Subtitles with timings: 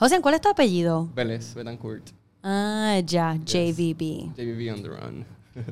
[0.00, 1.10] José, ¿cuál es tu apellido?
[1.14, 2.08] Vélez, Betancourt.
[2.42, 4.32] Ah, ya, JVB.
[4.34, 5.26] JVB on the run.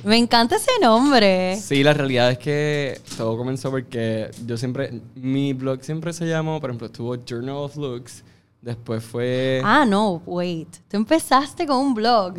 [0.05, 1.57] Me encanta ese nombre.
[1.57, 6.61] Sí, la realidad es que todo comenzó porque yo siempre, mi blog siempre se llamó,
[6.61, 8.23] por ejemplo, estuvo Journal of Looks,
[8.61, 9.63] después fue...
[9.65, 10.77] Ah, no, wait.
[10.91, 12.35] Tú empezaste con un blog.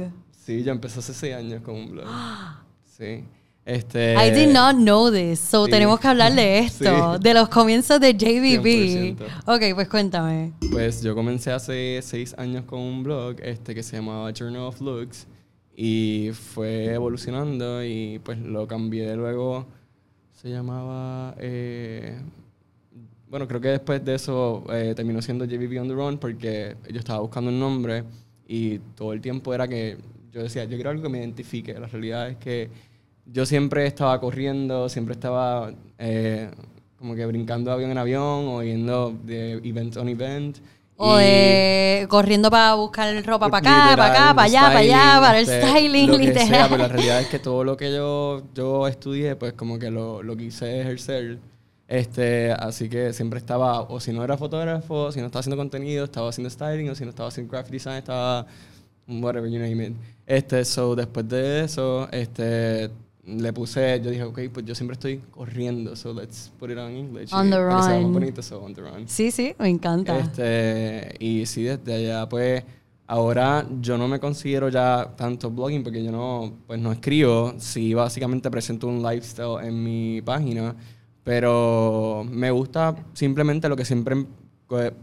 [0.45, 2.05] Sí, yo empecé hace seis años con un blog.
[2.85, 3.23] Sí.
[3.69, 5.71] Este, I did not know this, so sí.
[5.71, 7.19] tenemos que hablar de esto, Sí.
[7.23, 9.15] de los comienzos de JVB.
[9.15, 9.17] 100%.
[9.45, 10.53] Ok, pues cuéntame.
[10.71, 14.81] Pues yo comencé hace seis años con un blog este, que se llamaba Journal of
[14.81, 15.27] Looks
[15.75, 19.67] y fue evolucionando y pues lo cambié luego.
[20.33, 21.35] Se llamaba...
[21.37, 22.17] eh,
[23.29, 26.97] bueno, creo que después de eso eh, terminó siendo JVB on the Run porque yo
[26.97, 28.03] estaba buscando un nombre
[28.47, 29.97] y todo el tiempo era que
[30.31, 31.73] yo decía, yo quiero algo que me identifique.
[31.79, 32.69] La realidad es que
[33.31, 36.49] yo siempre estaba corriendo, siempre estaba eh,
[36.97, 40.57] como que brincando de avión en avión o yendo de event on event.
[40.97, 45.19] O Y- de corriendo para buscar ropa para acá, para acá, para allá, para allá,
[45.21, 46.47] para el este, styling, lo que literal.
[46.49, 49.89] sea, pero la realidad es que todo lo que yo, yo estudié, pues como que
[49.91, 51.39] lo, lo quise ejercer.
[51.87, 56.03] Este, así que siempre estaba, o si no era fotógrafo, si no estaba haciendo contenido,
[56.05, 58.45] estaba haciendo styling, o si no estaba haciendo graphic design, estaba
[59.07, 59.93] whatever you name it.
[60.27, 62.91] Este, so después de eso, este,
[63.37, 66.91] le puse, yo dije, ok, pues yo siempre estoy corriendo, so let's put it on
[66.91, 67.31] English.
[67.33, 68.13] On y the run.
[68.13, 69.07] bonito, so on the run.
[69.07, 70.17] Sí, sí, me encanta.
[70.17, 72.63] Este, y sí, desde allá, pues,
[73.07, 77.53] ahora yo no me considero ya tanto blogging porque yo no, pues, no escribo.
[77.57, 80.75] Sí, básicamente presento un lifestyle en mi página,
[81.23, 84.25] pero me gusta simplemente lo que siempre,
[84.67, 84.93] pues,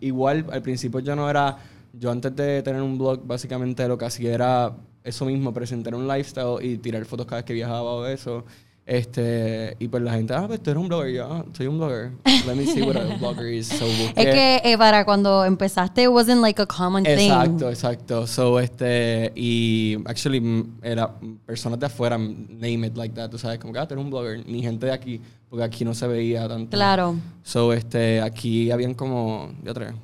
[0.00, 1.56] igual al principio yo no era,
[1.92, 4.76] yo antes de tener un blog, básicamente lo que hacía era
[5.06, 8.44] eso mismo, presentar un lifestyle y tirar fotos cada vez que viajaba o eso.
[8.84, 11.76] Este, y pues la gente, ah, pues tú eres un blogger, yo, ah, soy un
[11.76, 12.12] blogger.
[12.46, 13.66] Let me see what a blogger is.
[13.66, 17.14] So, es que eh, para cuando empezaste, it wasn't like a common thing.
[17.32, 18.26] Exacto, exacto.
[18.28, 21.12] So, este, y actually, era
[21.44, 24.10] personas de afuera, name it like that, tú sabes, como que, ah, tú eres un
[24.10, 25.20] blogger, ni gente de aquí,
[25.50, 26.70] porque aquí no se veía tanto.
[26.76, 27.16] Claro.
[27.42, 29.94] So, este, aquí habían como, de otra,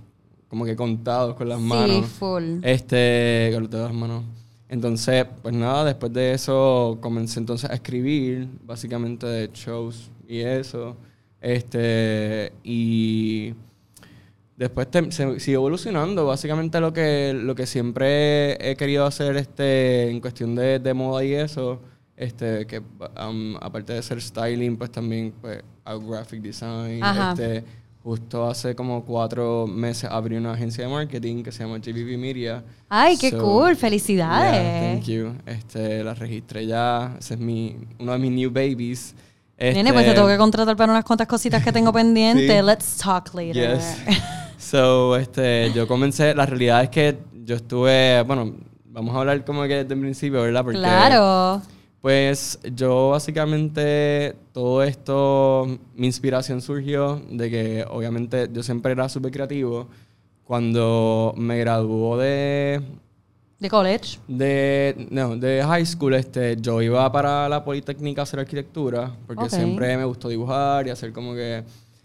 [0.49, 2.07] como que contados con las Sí, manos.
[2.07, 2.59] full.
[2.63, 4.25] Este, con las manos.
[4.73, 10.97] Entonces, pues nada, después de eso comencé entonces a escribir, básicamente de shows y eso.
[11.43, 13.53] Este, y
[14.57, 16.25] después te- se siguió evolucionando.
[16.25, 21.23] Básicamente lo que, lo que siempre he querido hacer este, en cuestión de, de moda
[21.23, 21.79] y eso,
[22.17, 27.03] este, que um, aparte de ser styling, pues también pues, hago graphic design.
[27.05, 27.33] Ajá.
[27.33, 27.65] Este,
[28.05, 32.65] justo hace como cuatro meses abrí una agencia de marketing que se llama JVB Media.
[32.89, 33.77] Ay, qué So, cool.
[33.77, 34.53] Felicidades.
[34.63, 35.33] yeah, thank you.
[35.47, 37.15] Este, la registré ya.
[37.19, 39.15] Ese es mi, uno de mis new babies.
[39.59, 42.51] Nene, pues te Este, tengo que contratar para unas cuantas cositas que tengo pendientes.
[42.51, 42.63] Sí.
[42.67, 43.77] Let's talk later.
[43.77, 43.97] Yes.
[44.59, 48.55] So, este, yo comencé, la realidad es que yo estuve, bueno,
[48.87, 50.65] vamos a hablar como que desde el principio, ¿verdad?
[50.65, 51.63] Porque, claro.
[52.01, 59.33] Pues yo básicamente todo esto, mi inspiración surgió de que obviamente yo siempre era súper
[59.33, 59.89] creativo.
[60.45, 62.83] Cuando me graduó de,
[63.59, 64.19] De college.
[64.29, 69.45] de, no, de high school, este, yo iba para la Politécnica a hacer arquitectura, porque
[69.45, 69.51] Ok.
[69.51, 71.63] siempre me gustó dibujar y hacer como que...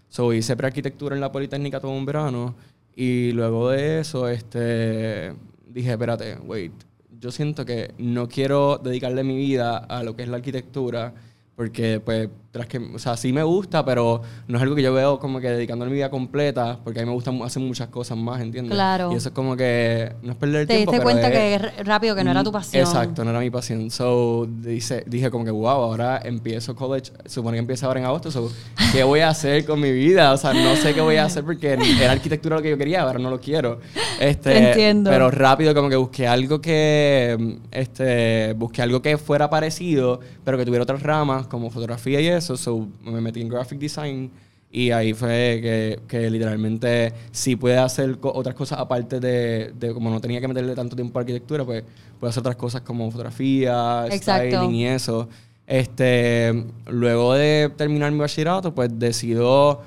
[0.09, 2.55] So, hice prearquitectura en la Politécnica todo un verano
[2.95, 5.33] y luego de eso este,
[5.67, 6.71] dije, espérate, wait,
[7.19, 11.13] yo siento que no quiero dedicarle mi vida a lo que es la arquitectura
[11.57, 14.91] porque pues tras que, o sea, sí me gusta, pero no es algo que yo
[14.93, 18.17] veo como que dedicándole mi vida completa, porque a mí me gusta hacer muchas cosas
[18.17, 18.73] más, ¿entiendes?
[18.73, 19.11] Claro.
[19.11, 21.61] Y eso es como que no es perder el Te tiempo, diste pero cuenta es-
[21.73, 22.81] que rápido que no era tu pasión.
[22.83, 23.89] Exacto, no era mi pasión.
[23.91, 28.31] So, dice, dije como que, wow, ahora empiezo college, supone que empieza ahora en agosto,
[28.31, 28.51] so,
[28.91, 30.31] ¿qué voy a hacer con mi vida?
[30.33, 33.01] O sea, no sé qué voy a hacer porque era arquitectura lo que yo quería,
[33.01, 33.79] ahora no lo quiero.
[34.19, 35.09] Este, Te entiendo.
[35.09, 40.65] Pero rápido como que busqué algo que, este, busqué algo que fuera parecido, pero que
[40.65, 44.29] tuviera otras ramas, como fotografía y eso, so, me metí en graphic design.
[44.69, 49.93] Y ahí fue que, que literalmente sí puede hacer co- otras cosas aparte de, de
[49.93, 51.83] como no tenía que meterle tanto tiempo a arquitectura, pues
[52.19, 54.45] puede hacer otras cosas como fotografía, Exacto.
[54.57, 55.29] styling y eso.
[55.65, 59.81] Este, luego de terminar mi bachillerato, pues decido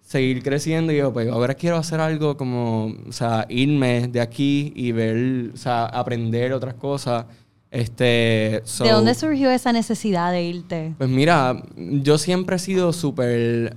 [0.00, 4.72] seguir creciendo y yo, pues ahora quiero hacer algo como, o sea, irme de aquí
[4.76, 7.26] y ver, o sea, aprender otras cosas.
[7.76, 10.94] Este, so- ¿De dónde surgió esa necesidad de irte?
[10.96, 13.76] pues mira, yo siempre he sido súper.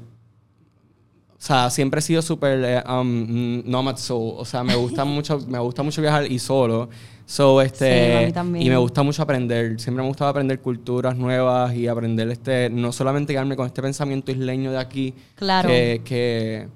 [1.32, 4.36] O sea, siempre he sido súper eh, um, nomad soul.
[4.38, 6.90] O sea, me gusta mucho, me gusta mucho viajar y solo.
[7.26, 8.66] So, Sí, a este, mí también.
[8.66, 9.80] y me gusta mucho aprender.
[9.82, 14.32] Siempre me gustaba aprender culturas nuevas y aprender este, no solamente quedarme con este pensamiento
[14.32, 15.14] isleño de aquí.
[15.36, 15.68] Claro.
[15.68, 16.68] Que, que,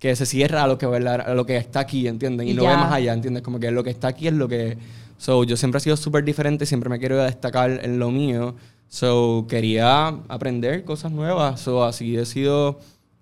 [0.00, 2.46] que se cierra a lo que, a lo que está aquí, ¿entiendes?
[2.48, 3.42] Y, Y no ve más allá, ¿entiendes?
[3.44, 4.76] Como que lo que está aquí es lo que...
[5.18, 8.54] So, yo siempre he sido súper diferente, siempre me quiero destacar en lo mío.
[8.88, 11.60] So, quería aprender cosas nuevas.
[11.60, 12.78] So, así decido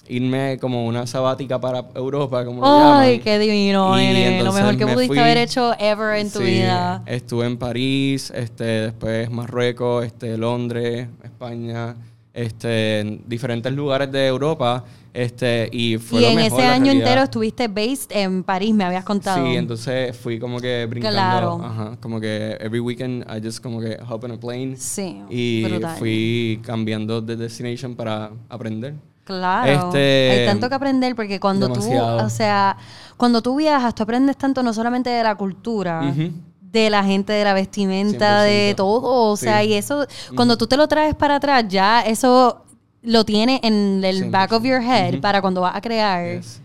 [0.08, 4.42] irme como una sabática para Europa, como Ay, qué divino, Y nene.
[4.42, 7.02] Lo mejor que me pudiste fui- haber hecho ever en tu Sí, vida.
[7.06, 11.94] Estuve en París, este, después Marruecos, este, Londres, España,
[12.34, 14.84] este, en diferentes lugares de Europa,
[15.14, 17.06] este, y fue Y lo en mejor, ese año realidad.
[17.08, 19.44] entero estuviste based en París, me habías contado.
[19.46, 21.60] Sí, entonces fui como que brincando, Claro.
[21.62, 25.64] ajá, como que every weekend I just como que hop on a plane Sí, y
[25.64, 25.96] brutal.
[25.98, 28.94] fui cambiando de destination para aprender.
[29.24, 29.70] Claro.
[29.88, 32.18] Este, Hay tanto que aprender porque cuando demasiado.
[32.20, 32.76] tú, o sea,
[33.16, 36.32] cuando tú viajas, tú aprendes tanto no solamente de la cultura, Ujú.
[36.60, 38.76] de la gente, de la vestimenta, de 100%.
[38.76, 39.30] todo.
[39.30, 39.68] O sea, Sí.
[39.68, 42.64] y eso, cuando tú te lo traes para atrás, ya eso
[43.02, 45.20] lo tiene en el back of your head 100%.
[45.20, 46.36] para cuando vas a crear.
[46.38, 46.60] Yes.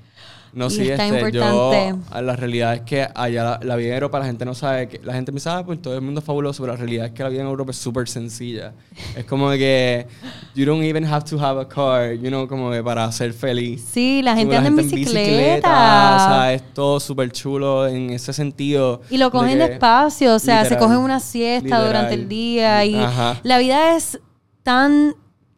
[0.54, 1.90] No, Y sí, está este, importante.
[1.90, 4.56] yo, a la realidad es que allá la, la vida en Europa la gente no
[4.56, 7.06] sabe, que la gente me sabe, pues todo el mundo es fabuloso, pero la realidad
[7.08, 8.74] es que la vida en Europa es súper sencilla.
[9.16, 10.08] es como de que
[10.56, 13.86] you don't even have to have a car, you know, como que para ser feliz.
[13.92, 16.16] Sí, la gente anda en bicicleta.
[16.16, 19.02] O sea, es todo súper chulo en ese sentido.
[19.12, 21.86] Y lo de cogen que- despacio, o sea, se literal, cogen una siesta literal.
[21.88, 23.40] durante el día y Ajá.
[23.44, 24.20] la vida es
[24.64, 25.14] tan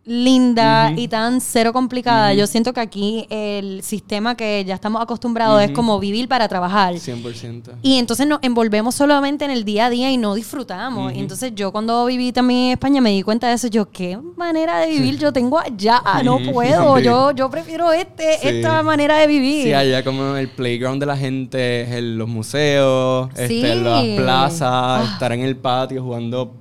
[0.10, 2.34] linda y tan cero complicada.
[2.34, 6.96] Yo siento que aquí el sistema que ya estamos acostumbrados es como vivir para trabajar.
[6.96, 7.74] 100%.
[7.84, 11.14] Y entonces nos envolvemos solamente en el día a día y no disfrutamos.
[11.14, 13.68] Y entonces yo cuando viví también en España me di cuenta de eso.
[13.68, 16.02] Yo, ¿qué manera de vivir yo tengo allá?
[16.24, 16.54] No Ujú.
[16.54, 16.98] puedo.
[16.98, 17.04] Sí.
[17.04, 18.48] Yo, yo prefiero este, Sí.
[18.48, 19.64] esta manera de vivir.
[19.66, 23.42] Sí, allá como el playground de la gente, en los museos, Sí.
[23.62, 25.10] este, en las plazas, Ah.
[25.14, 26.56] estar en el patio jugando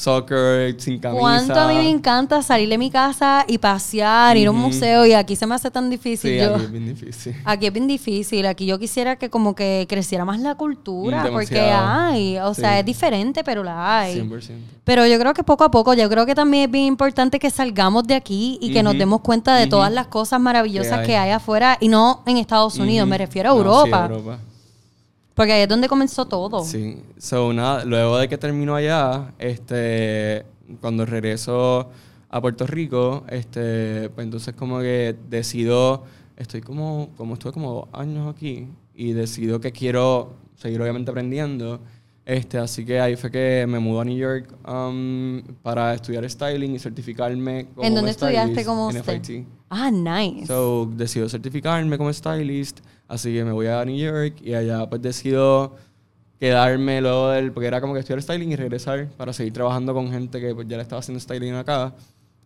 [0.00, 1.20] soccer sin camisa.
[1.20, 5.04] Cuánto a mí me encanta salir de mi casa y pasear, ir a un museo
[5.06, 6.30] y aquí se me hace tan difícil.
[6.30, 7.36] Sí, yo, aquí es bien difícil.
[7.44, 8.46] aquí es bien difícil.
[8.46, 12.78] Aquí yo quisiera que como que creciera más la cultura Mm, porque hay, o sea,
[12.78, 14.20] es diferente, pero la hay.
[14.20, 14.50] 100%.
[14.84, 17.50] Pero yo creo que poco a poco, yo creo que también es bien importante que
[17.50, 21.16] salgamos de aquí y que nos demos cuenta de todas las cosas maravillosas Que que
[21.16, 21.30] hay.
[21.30, 24.38] afuera y no en Estados Unidos, me refiero a No, sí, Europa.
[25.40, 26.62] Porque ahí es donde comenzó todo.
[26.62, 26.98] Sí.
[27.16, 30.44] So, nada, luego de que termino allá, este,
[30.82, 31.88] cuando regreso
[32.28, 36.04] a Puerto Rico, este, pues entonces como que decido,
[36.36, 41.80] estoy como, como estuve como dos años aquí y decido que quiero seguir obviamente aprendiendo.
[42.26, 46.74] Este, así que ahí fue que me mudo a New York um, para estudiar styling
[46.74, 49.02] y certificarme como ¿En dónde stylist estudiaste como En?
[49.02, 49.46] FIT.
[49.70, 50.48] Ah, nice.
[50.48, 52.80] So, decido certificarme como stylist,
[53.10, 55.76] así que me voy a New York y allá pues decido
[56.38, 60.10] quedarme luego del, porque era como que estudiar styling y regresar para seguir trabajando con
[60.10, 61.92] gente que pues, ya le estaba haciendo styling acá.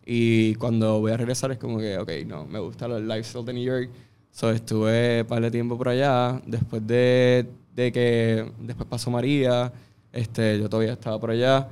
[0.05, 3.53] Y cuando voy a regresar es como que, ok, no, me gusta el lifestyle de
[3.53, 3.89] New York.
[4.31, 6.41] So, estuve un par de tiempo por allá.
[6.45, 9.71] Después de, de que después pasó María,
[10.11, 11.67] este, yo todavía estaba por allá.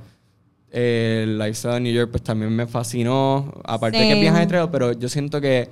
[0.70, 3.52] El lifestyle de New York pues también me fascinó.
[3.64, 4.38] Aparte de que bien Same.
[4.38, 5.68] ajetreado, pero yo siento que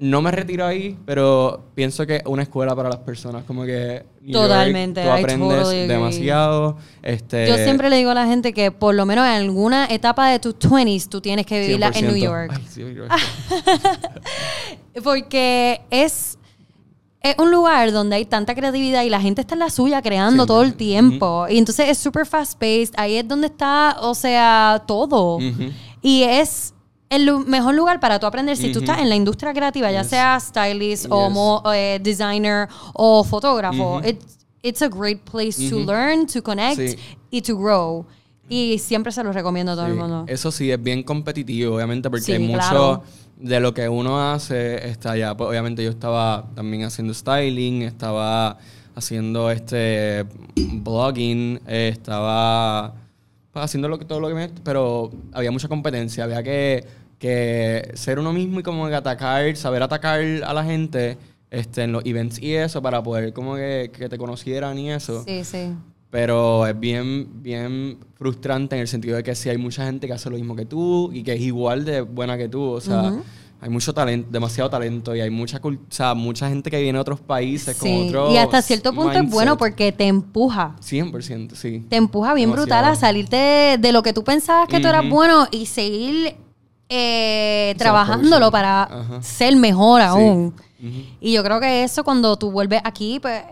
[0.00, 3.42] no me retiro ahí, pero pienso que una escuela para las personas.
[3.44, 6.76] Como que New York, Totalmente, tú aprendes totally demasiado.
[7.02, 10.28] Este, Yo siempre le digo a la gente que por lo menos en alguna etapa
[10.30, 12.22] de tus 20s tú tienes que vivirla en New 100%.
[12.22, 12.52] York.
[12.54, 13.04] Ay, sí, yo-
[15.02, 16.38] Porque es,
[17.20, 20.46] es un lugar donde hay tanta creatividad y la gente está en la suya creando
[20.46, 20.76] todo el 100%.
[20.76, 21.46] tiempo.
[21.48, 22.94] Y entonces es super fast paced.
[22.96, 25.38] Ahí es donde está, o sea, todo.
[26.02, 26.74] Y es
[27.10, 30.02] el lu- mejor lugar para tú aprender si tú estás en la industria creativa, ya
[30.02, 30.10] Yes.
[30.10, 33.96] sea stylist o mo- eh, designer o fotógrafo.
[33.98, 34.06] Ujú.
[34.08, 35.86] It's, it's a great place to Ujú.
[35.86, 36.96] learn, to connect Sí.
[37.30, 38.04] y to grow.
[38.50, 40.24] Y siempre se lo recomiendo a todo el mundo.
[40.26, 43.02] Eso sí, es bien competitivo, obviamente, porque Sí, hay mucho claro.
[43.36, 45.36] de lo que uno hace está allá.
[45.36, 48.56] Pues, obviamente yo estaba también haciendo styling, estaba
[48.94, 50.24] haciendo este
[50.56, 52.94] blogging, eh, estaba
[53.60, 54.48] haciendo lo que, todo lo que me...
[54.64, 56.84] Pero había mucha competencia, había que,
[57.18, 61.18] que ser uno mismo y como que atacar, saber atacar a la gente
[61.50, 65.24] este, en los events y eso para poder como que, que te conocieran y eso.
[65.24, 65.72] Sí, sí.
[66.10, 70.14] Pero es bien, bien frustrante en el sentido de que si hay mucha gente que
[70.14, 72.62] hace lo mismo que tú y que es igual de buena que tú.
[72.62, 73.12] O sea.
[73.60, 77.00] Hay mucho talento, demasiado talento y hay mucha, o sea, mucha gente que viene de
[77.00, 78.06] otros países con Sí.
[78.08, 80.76] otro Y hasta cierto punto es bueno porque te empuja.
[80.80, 81.84] 100%, sí.
[81.88, 85.08] Te empuja bien brutal a salirte de, de lo que tú pensabas que tú eras
[85.08, 86.36] bueno y seguir
[86.88, 89.22] eh, trabajándolo para Ajá.
[89.22, 90.54] ser mejor aún.
[91.20, 93.42] Y yo creo que eso cuando tú vuelves aquí, pues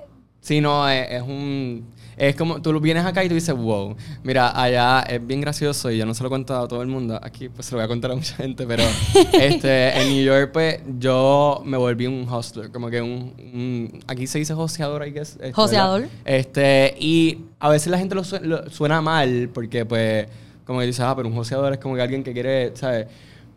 [0.41, 1.85] Sí, no, es, es un...
[2.17, 5.99] es como, tú vienes acá y tú dices, wow, mira, allá es bien gracioso y
[5.99, 7.85] yo no se lo he contado a todo el mundo, aquí pues se lo voy
[7.85, 8.83] a contar a mucha gente, pero
[9.33, 14.27] este, en New York pues yo me volví un hustler, como que un, un- aquí
[14.27, 15.33] se dice joseador, I guess.
[15.35, 15.53] este.
[15.53, 16.07] Joseador.
[16.25, 20.27] Este, y a veces la gente lo, su- lo- suena mal porque pues
[20.67, 23.07] como que dices, ah, pero un joseador es como que alguien que quiere, ¿sabes?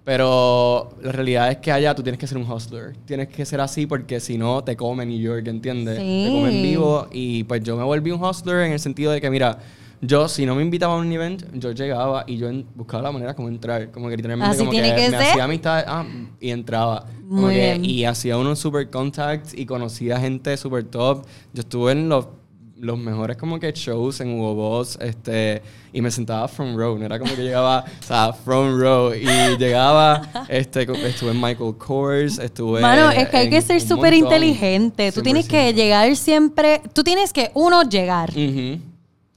[0.10, 2.96] Pero la realidad es que allá tú tienes que ser un hustler.
[3.06, 6.00] Tienes que ser así porque si no te come New York, ¿entiendes?
[6.00, 6.24] Sí.
[6.26, 7.06] Te comen vivo.
[7.12, 9.60] Y pues yo me volví un hustler en el sentido de que, mira,
[10.02, 13.36] yo si no me invitaba a un event, yo llegaba y yo buscaba la manera
[13.36, 13.92] como entrar.
[13.92, 15.22] Como que literalmente Así como tiene que me ser.
[15.28, 16.04] hacía amistad ah,
[16.40, 17.06] y entraba.
[17.28, 21.24] Como Muy que- y hacía unos super contacts y conocía gente super top.
[21.54, 22.26] Yo estuve en los
[22.80, 27.06] los mejores como que shows en Hugo Boss, este, y me sentaba front row, no
[27.06, 29.26] era como que llegaba, o sea, front row, y
[29.58, 35.12] llegaba, este, estuve en Michael Kors, estuve Mano, es que hay que ser súper inteligente.
[35.12, 35.50] Tú tienes 100%.
[35.50, 36.82] que llegar siempre.
[36.94, 38.32] Tú tienes que, uno, llegar.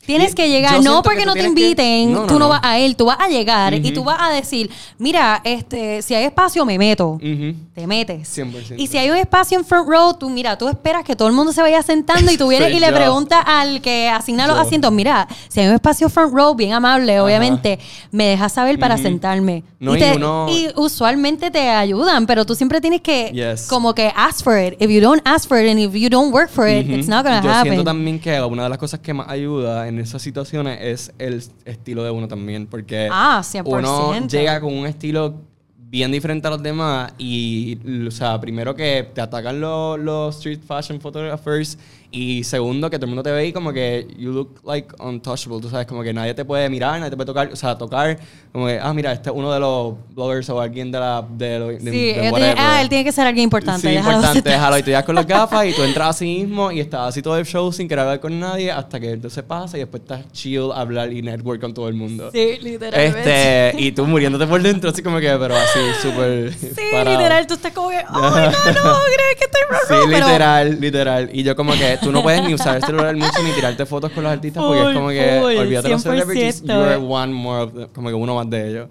[0.04, 2.26] Tienes Y que llegar, yo no porque que no te tienes que- inviten, No, no,
[2.26, 2.48] tú no, no.
[2.48, 3.92] vas a él, tú vas a llegar y Ujú.
[3.92, 4.68] tú vas a decir,
[4.98, 7.10] mira, este, si hay espacio me meto.
[7.22, 7.54] Ujú.
[7.72, 8.28] Te metes.
[8.28, 8.74] 100%.
[8.78, 11.34] Y si hay un espacio en front row, tú mira, tú esperas que todo el
[11.34, 12.94] mundo se vaya sentando y tú vienes y le yo.
[12.94, 14.62] preguntas al que asigna los Yo.
[14.62, 17.24] asientos, mira, si hay un espacio front row bien amable, Ajá.
[17.24, 17.78] obviamente,
[18.10, 19.04] me dejas saber para Ujú.
[19.04, 19.62] sentarme.
[19.78, 20.18] No, y, y te-
[20.52, 23.66] y usualmente te ayudan, pero tú siempre tienes que Yes.
[23.68, 24.74] como que ask for it.
[24.80, 27.24] If you don't ask for it and if you don't work for it, it's not
[27.24, 27.72] gonna Yo happen.
[27.72, 31.42] siento también que una de las cosas que más ayuda en esas situaciones es el
[31.64, 33.64] estilo de uno también, porque Ah, 100%.
[33.66, 35.34] uno llega con un estilo
[35.76, 40.60] bien diferente a los demás y, o sea, primero que te atacan los, los street
[40.66, 41.78] fashion photographers
[42.14, 45.60] y segundo que todo el mundo te ve y como que you look like untouchable,
[45.62, 48.18] tú sabes, como que nadie te puede mirar, nadie te puede tocar, o sea, tocar
[48.52, 51.58] como que, ah, mira, este es uno de los bloggers o alguien de la, de,
[51.58, 52.54] lo- de, Sí, de whatever.
[52.58, 53.88] ah, él tiene que ser alguien importante.
[53.88, 54.76] Sí, déjalo importante, déjalo.
[54.78, 57.38] Y tú llegas con las gafas y tú entras así mismo y estás así todo
[57.38, 60.70] el show sin querer hablar con nadie hasta que entonces pasa y después estás chill
[60.74, 62.28] a hablar y network con todo el mundo.
[62.30, 63.68] Sí, literalmente.
[63.70, 66.52] Este, y tú muriéndote por dentro, así como que, pero así, súper.
[66.52, 67.16] Sí, parado.
[67.16, 71.30] literal, tú estás como que, oh my god, no, crees que estoy Sí, literal, literal.
[71.32, 74.10] Y yo como que tú no puedes ni usar el celular mucho ni tirarte fotos
[74.12, 76.96] con los artistas porque Full, es como que full, olvídate los celebrities, 100%, you're eh.
[76.96, 78.88] one more of como que uno más de ellos.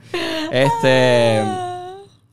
[0.52, 1.42] Este,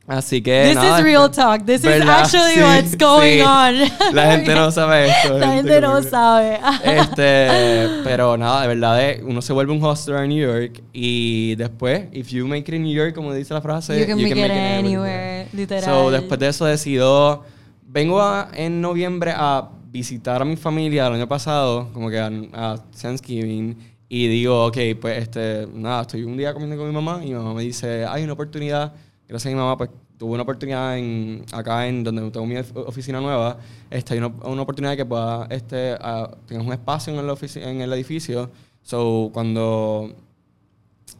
[0.07, 1.65] así que This nada, is real talk.
[1.65, 2.21] This is ¿verdad?
[2.21, 3.41] actually Sí, what's going sí.
[3.41, 4.15] on.
[4.15, 5.37] La gente no sabe esto.
[5.37, 6.59] La gente no sabe.
[6.83, 11.55] Este, pero nada, de verdad, eh, uno se vuelve un hostler en New York y
[11.55, 14.31] después, if you make it in New York, como dice la frase, You can make
[14.37, 15.83] it anywhere, literal.
[15.83, 17.43] So, después de eso decido,
[17.87, 22.31] vengo a- en noviembre a visitar a mi familia el año pasado, como que a,
[22.53, 23.75] a Thanksgiving,
[24.07, 27.35] y digo, ok, pues este, nada, estoy un día comiendo con mi mamá y mi
[27.35, 28.93] mamá me dice, hay una oportunidad,
[29.27, 32.75] gracias a mi mamá, pues tuve una oportunidad en, acá en donde tengo mi of-
[32.75, 33.57] oficina nueva,
[33.89, 37.81] este, hay una, una oportunidad que pueda, este, ah, tengas un espacio en el, en
[37.81, 38.49] el edificio,
[38.81, 40.13] so cuando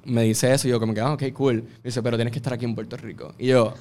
[0.06, 1.56] me dice eso, yo como que, ah, ok, cool.
[1.64, 3.34] Me dice, pero tienes que estar aquí en Puerto Rico.
[3.38, 3.74] Y yo,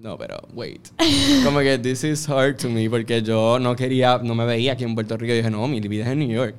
[0.00, 0.88] no, pero wait.
[1.44, 4.84] como que this is hard to me porque yo no quería, no me veía aquí
[4.84, 5.32] en Puerto Rico.
[5.32, 6.54] Y dije, no, mi vida es en New York.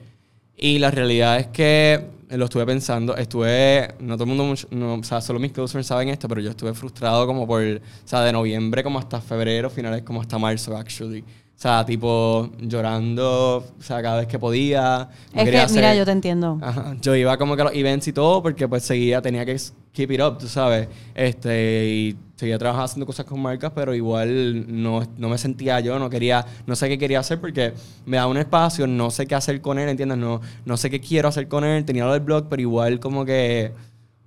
[0.58, 4.94] Y la realidad es que lo estuve pensando, estuve, no todo el mundo, mucho- no,
[4.96, 7.80] o sea, solo mis close friends saben esto, pero yo estuve frustrado como por, o
[8.08, 11.22] sea, de noviembre como hasta febrero, finales como hasta marzo, actually.
[11.22, 15.10] O sea, tipo, llorando, o sea, cada vez que podía.
[15.34, 16.58] no Es que, mira, hacer- yo te entiendo.
[16.62, 16.96] Ajá.
[17.02, 19.52] Yo iba como que a los events y todo porque pues seguía, tenía que
[19.94, 20.88] keep it up, tú sabes.
[21.16, 26.00] Este, y seguía trabajando haciendo cosas con marcas, pero igual no, no me sentía yo,
[26.00, 27.74] no quería, no sé qué quería hacer porque
[28.06, 30.18] me da un espacio, no sé qué hacer con él, ¿entiendes?
[30.18, 33.26] No, no sé qué quiero hacer con él, tenía lo del blog, pero igual como
[33.26, 33.72] que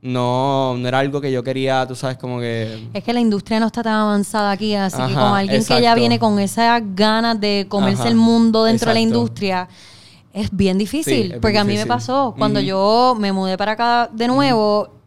[0.01, 2.89] no, no era algo que yo quería, tú sabes, como que...
[2.93, 5.69] Es que la industria no está tan avanzada aquí, así que Ajá, con alguien que
[5.69, 5.99] ya exacto.
[5.99, 9.19] viene con esas ganas de comerse Ajá, el mundo dentro de la exacto.
[9.19, 9.69] industria,
[10.35, 11.15] es bien difícil.
[11.15, 11.89] Sí, es bien porque a mí me difícil.
[11.89, 12.69] pasó, cuando Ujú.
[12.69, 15.04] yo me mudé para acá de nuevo, eh,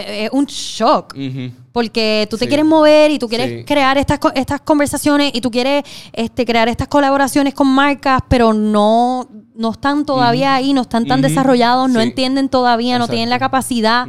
[0.00, 1.14] es un shock.
[1.14, 1.50] Ujú.
[1.72, 2.48] Porque tú te Sí.
[2.48, 3.64] quieres mover y tú quieres Sí.
[3.64, 9.28] crear estas, estas conversaciones y tú quieres este, crear estas colaboraciones con marcas, pero no,
[9.54, 14.06] no están todavía ahí, no están tan desarrollados, no entienden todavía, no tienen la capacidad.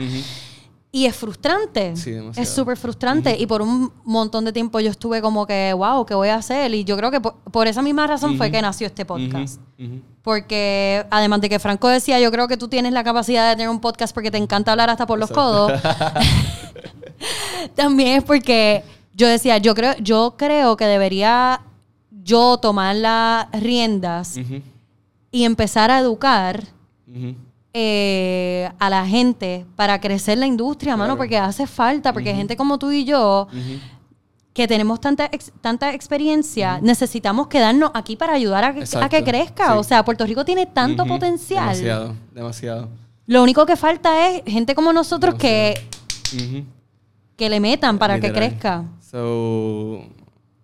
[0.91, 1.95] Y es frustrante.
[1.95, 2.41] Sí, demasiado.
[2.43, 3.37] es súper frustrante.
[3.39, 6.73] Y por un montón de tiempo yo estuve como que, wow, ¿qué voy a hacer?
[6.73, 8.53] Y yo creo que por, por esa misma razón fue Ujú.
[8.53, 9.59] que nació este podcast.
[9.77, 9.87] Ujú.
[9.87, 10.01] Ujú.
[10.23, 13.69] Porque además de que Franco decía, yo creo que tú tienes la capacidad de tener
[13.69, 15.71] un podcast porque te encanta hablar hasta por los codos.
[17.75, 21.61] También es porque yo decía, yo creo, yo creo que debería
[22.23, 24.37] yo tomar las riendas
[25.31, 26.63] y empezar a educar.
[27.73, 31.17] Eh, a la gente para crecer la industria, mano, Claro.
[31.17, 33.47] porque hace falta, porque gente como tú y yo
[34.53, 39.09] que tenemos tanta ex- tanta experiencia, necesitamos quedarnos aquí para ayudar a, que- a Exacto,
[39.09, 39.71] que crezca.
[39.73, 39.77] sí.
[39.77, 41.65] O sea, Puerto Rico tiene tanto potencial.
[41.67, 42.89] Demasiado, demasiado.
[43.27, 45.75] Lo único que falta es gente como nosotros que,
[47.37, 48.83] que le metan para que crezca.
[48.99, 50.03] So,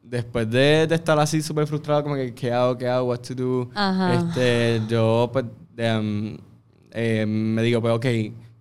[0.04, 3.36] después de, de estar así súper frustrado, como que qué hago, qué hago, what to
[3.36, 4.14] do, Ajá.
[4.16, 5.46] este, yo pues
[5.78, 6.38] em,
[6.98, 8.06] eh, me digo, pues ok,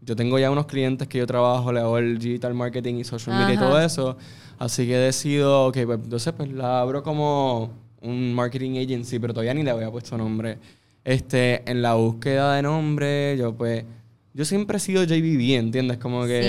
[0.02, 3.36] yo tengo ya unos clientes que yo trabajo, le hago el digital marketing y social
[3.38, 3.66] media y Ajá.
[3.68, 4.16] todo eso,
[4.58, 7.70] así que decido, ok, pues entonces pues la abro como
[8.02, 10.58] un marketing agency, pero todavía ni le había puesto nombre.
[11.04, 13.84] Este, en la búsqueda de nombre, yo pues,
[14.34, 15.98] yo siempre he sido JBB, ¿entiendes?
[15.98, 16.42] Como que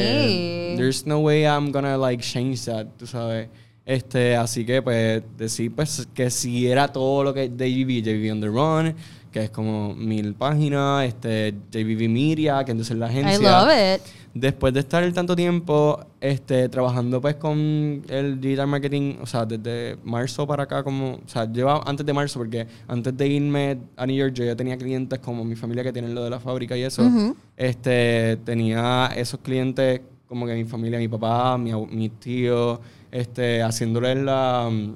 [0.74, 0.76] Sí.
[0.78, 3.48] there's no way I'm gonna like change that, tú sabes.
[3.86, 8.32] Este, así que pues decir pues que si era todo lo que es JBB, JBB
[8.32, 8.96] on the Run,
[9.36, 13.38] que es como mil páginas, este, JBB Media, que entonces la agencia.
[13.38, 14.02] I love it.
[14.34, 19.98] Después de estar tanto tiempo este, trabajando pues con el digital marketing, o sea, desde
[20.06, 24.06] marzo para acá, como, o sea, lleva antes de marzo, porque antes de irme a
[24.06, 26.78] New York yo ya tenía clientes como mi familia que tienen lo de la fábrica
[26.78, 27.04] y eso.
[27.04, 27.36] Ujú.
[27.58, 30.00] Este, tenía esos clientes
[30.30, 32.80] como que mi familia, mi papá, mi, mis tíos,
[33.12, 34.94] este, haciéndoles las mm,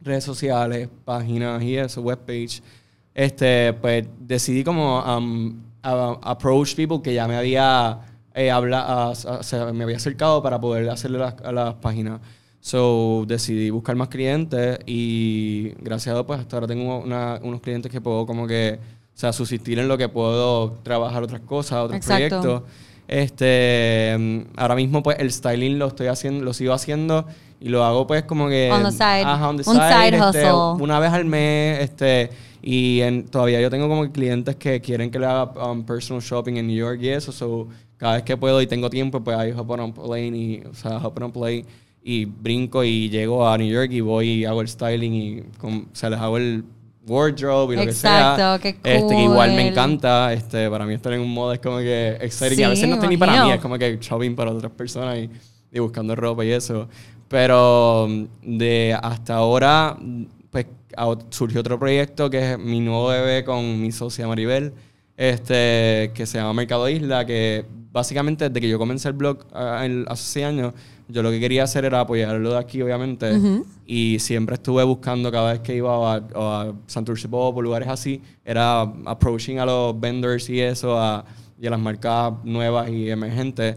[0.00, 2.62] redes sociales, páginas y eso, webpage.
[3.14, 8.00] Este, pues decidí como um, a- approach people que ya me había
[8.34, 12.20] eh, habla, a- a- me había acercado para poder hacerle las, a las páginas.
[12.60, 17.60] So decidí buscar más clientes y gracias a Dios pues hasta ahora tengo una- unos
[17.60, 21.78] clientes que puedo como que, o sea, subsistir en lo que puedo trabajar otras cosas,
[21.84, 22.40] otros Exacto.
[22.40, 22.62] proyectos.
[23.06, 27.26] Este, ahora mismo pues el styling lo estoy haciendo, lo sigo haciendo
[27.64, 29.22] y lo hago pues como que On the side.
[29.24, 30.20] ajá, on the Un side este,
[30.52, 30.82] hustle.
[30.84, 32.30] una vez al mes, este,
[32.62, 36.56] y en- todavía yo tengo como clientes que quieren que le haga um, personal shopping
[36.56, 39.52] en New York y eso, so cada vez que puedo y tengo tiempo, pues ahí
[39.56, 41.64] hop on a plane y, o sea, hop on a plane
[42.02, 45.88] y brinco y llego a New York y voy y hago el styling y con,
[45.92, 46.64] o sea, les hago el
[47.06, 48.32] wardrobe y lo que sea.
[48.32, 49.66] Exacto, qué Este, que igual me cool.
[49.72, 52.60] encanta, este, para mí estar en un modo es como que exciting.
[52.60, 54.72] y a Sí, veces no estoy ni para mí, es como que shopping para otras
[54.72, 55.30] personas y,
[55.72, 56.88] y buscando ropa y eso.
[57.34, 58.24] Pero mm,
[58.58, 60.22] de hasta ahora, mm,
[60.52, 60.66] pues
[61.30, 64.72] surgió otro proyecto que es mi nuevo bebé con mi socia Maribel,
[65.16, 69.82] este, que se llama Mercado Isla, que básicamente desde que yo comencé el blog ah,
[69.84, 70.74] el- hace seis años,
[71.08, 73.32] yo lo que quería hacer era apoyarlo de aquí, obviamente,
[73.84, 78.22] y siempre estuve buscando cada vez que iba a, a Santurce Pop o lugares así,
[78.44, 81.24] era approaching a los vendors y eso, a,
[81.60, 83.74] y a las marcas nuevas y emergentes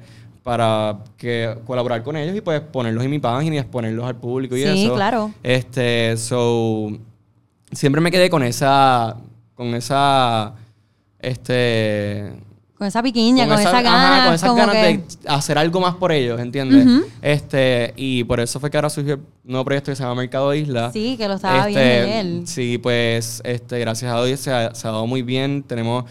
[0.48, 4.56] para que colaborar con ellos y pues ponerlos en mi página y exponerlos al público
[4.56, 4.96] y Sí, eso.
[4.96, 5.30] claro.
[5.44, 6.88] Este, so
[7.70, 9.18] siempre me quedé con esa
[9.56, 10.54] con esa
[11.20, 12.32] este
[12.78, 14.26] Con esa piquiña, con, esa, ajá, gana.
[14.26, 16.86] con esas ganas que- de hacer algo más por ellos, ¿entiendes?
[16.86, 17.06] Ujú.
[17.22, 20.54] Este, y por eso fue que ahora surgió el nuevo proyecto que se llama Mercado
[20.54, 20.92] Isla.
[20.94, 22.48] Sí, que lo estaba Este, viendo ayer.
[22.48, 25.64] Sí, pues, este, gracias a Dios se ha, se ha dado muy bien.
[25.64, 26.06] Tenemos,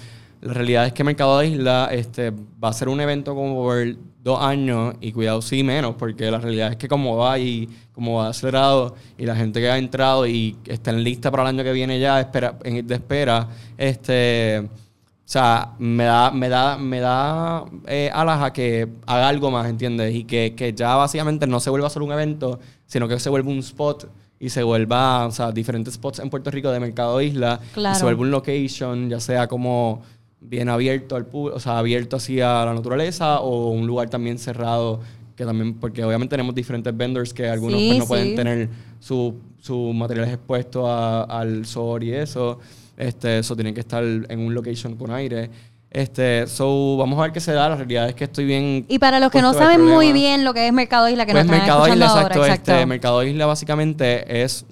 [0.46, 3.84] la realidad es que Mercado Isla este, va a ser un evento como por
[4.22, 8.16] dos años y cuidado sí menos, porque la realidad es que como va y como
[8.16, 11.64] va acelerado y la gente que ha entrado y está en lista para el año
[11.64, 14.68] que viene ya espera, en, de espera, este...
[14.68, 19.68] O sea, me da, me da, me da eh, alas a que haga algo más,
[19.68, 20.14] ¿entiendes?
[20.14, 23.50] Y que, que ya básicamente no se vuelva solo un evento, sino que se vuelva
[23.50, 27.58] un spot y se vuelva, o sea, diferentes spots en Puerto Rico de Mercado Isla.
[27.70, 27.96] Y Claro.
[27.98, 30.02] se vuelva un location, ya sea como
[30.40, 34.38] bien abierto al público, o sea, abierto así a la naturaleza o un lugar también
[34.38, 35.00] cerrado,
[35.34, 38.68] que también, porque obviamente tenemos diferentes vendors que algunos Sí, pues, no pueden tener
[39.00, 42.60] sus su materiales expuestos a- al sol y eso.
[42.96, 45.50] Este, eso tiene que estar en un location con aire.
[45.90, 47.68] Este, so, vamos a ver qué se da.
[47.68, 48.84] La realidad es que estoy bien.
[48.88, 51.44] Y para los que no saben muy bien lo que es Mercado Isla, que Pues
[51.44, 52.72] están Mercado escuchando Isla, ahora, exacto, exacto.
[52.72, 54.64] Este, Mercado Isla básicamente es,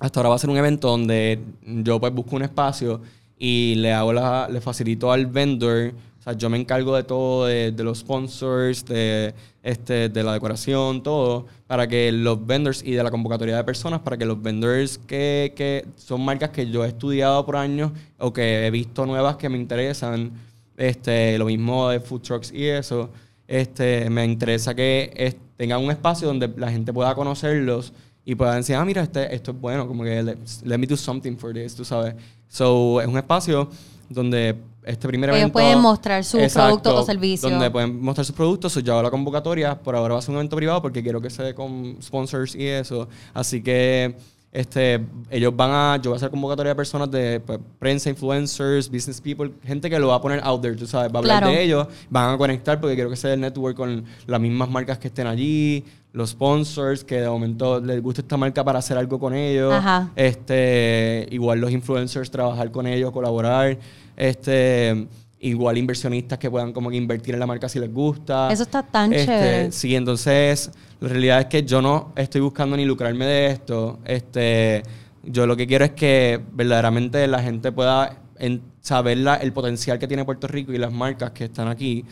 [0.00, 3.00] hasta ahora va a ser un evento donde yo pues busco un espacio
[3.38, 7.46] y le hago la, le facilito al vendor, o sea, yo me encargo de todo,
[7.46, 12.92] de, de los sponsors, de, este, de la decoración, todo, para que los vendors y
[12.92, 16.84] de la convocatoria de personas, para que los vendors que, que son marcas que yo
[16.84, 20.32] he estudiado por años o que he visto nuevas que me interesan,
[20.76, 23.10] este, lo mismo de food trucks y eso,
[23.46, 27.92] este, me interesa que tengan un espacio donde la gente pueda conocerlos
[28.28, 30.98] y puedan decir, ah, mira, este, esto es bueno, como que let, let me do
[30.98, 32.14] something for this, tú sabes.
[32.46, 33.70] So, es un espacio
[34.06, 35.54] donde este primer Ellos evento...
[35.54, 37.50] pueden mostrar sus productos o servicios.
[37.50, 38.70] Donde pueden mostrar sus productos.
[38.70, 39.78] So, yo hago la convocatoria.
[39.78, 42.54] Por ahora va a ser un evento privado porque quiero que se dé con sponsors
[42.54, 43.08] y eso.
[43.32, 44.14] Así que
[44.52, 45.96] este, ellos van a...
[45.96, 49.98] Yo voy a hacer convocatoria de personas de pues, prensa, influencers, business people, gente que
[49.98, 51.10] lo va a poner out there, tú sabes.
[51.10, 51.56] Va a hablar Claro.
[51.56, 54.98] de ellos, van a conectar porque quiero que sea el network con las mismas marcas
[54.98, 55.82] que estén allí,
[56.18, 59.72] los sponsors que de momento les gusta esta marca para hacer algo con ellos.
[59.72, 60.10] Ajá.
[60.16, 63.78] Este, igual los influencers, trabajar con ellos, colaborar.
[64.16, 65.06] Este,
[65.40, 68.50] igual inversionistas que puedan como que invertir en la marca si les gusta.
[68.52, 69.72] Eso está tan Este, chévere.
[69.72, 74.00] Sí, entonces la realidad es que yo no estoy buscando ni lucrarme de esto.
[74.04, 74.82] Este,
[75.22, 79.98] yo lo que quiero es que verdaderamente la gente pueda en- saber la- el potencial
[79.98, 82.04] que tiene Puerto Rico y las marcas que están aquí.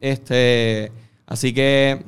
[0.00, 0.90] Este,
[1.26, 2.02] así que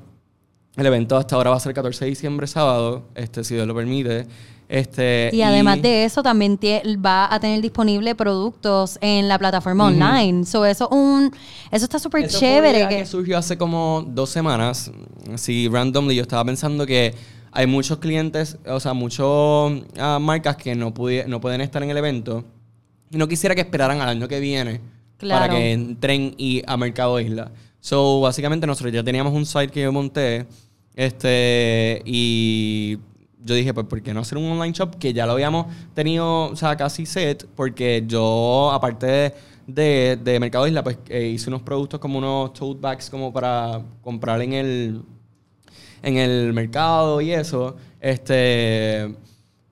[0.77, 3.75] el evento hasta ahora va a ser 14 de diciembre, sábado, este, si Dios lo
[3.75, 4.27] permite.
[4.69, 6.59] Este, Y además de eso, también
[7.05, 10.47] va a tener disponible productos en la plataforma online.
[10.47, 11.31] So, eso, un,
[11.71, 12.89] eso está súper chévere.
[12.89, 14.91] Que, que surgió hace como dos semanas.
[15.31, 17.15] Así, randomly, yo estaba pensando que
[17.51, 19.27] hay muchos clientes, o sea, muchas
[20.23, 20.95] marcas que no,
[21.27, 22.43] no pueden estar en el evento.
[23.11, 24.81] Y no quisiera que esperaran al año que viene
[25.19, 25.41] Claro.
[25.43, 27.53] para que entren y a Mercado Isla.
[27.81, 30.47] So, básicamente, nosotros ya teníamos un site que yo monté.
[30.95, 32.99] Este, y
[33.45, 34.97] yo dije, pues, ¿por qué no hacer un online shop?
[34.99, 39.35] Que ya lo habíamos tenido, o sea, casi set, porque yo, aparte de,
[39.67, 43.83] de, de Mercado Isla, pues eh, hice unos productos como unos tote bags como para
[44.03, 45.03] comprar en el,
[46.03, 47.77] en el mercado y eso.
[48.01, 49.15] Este.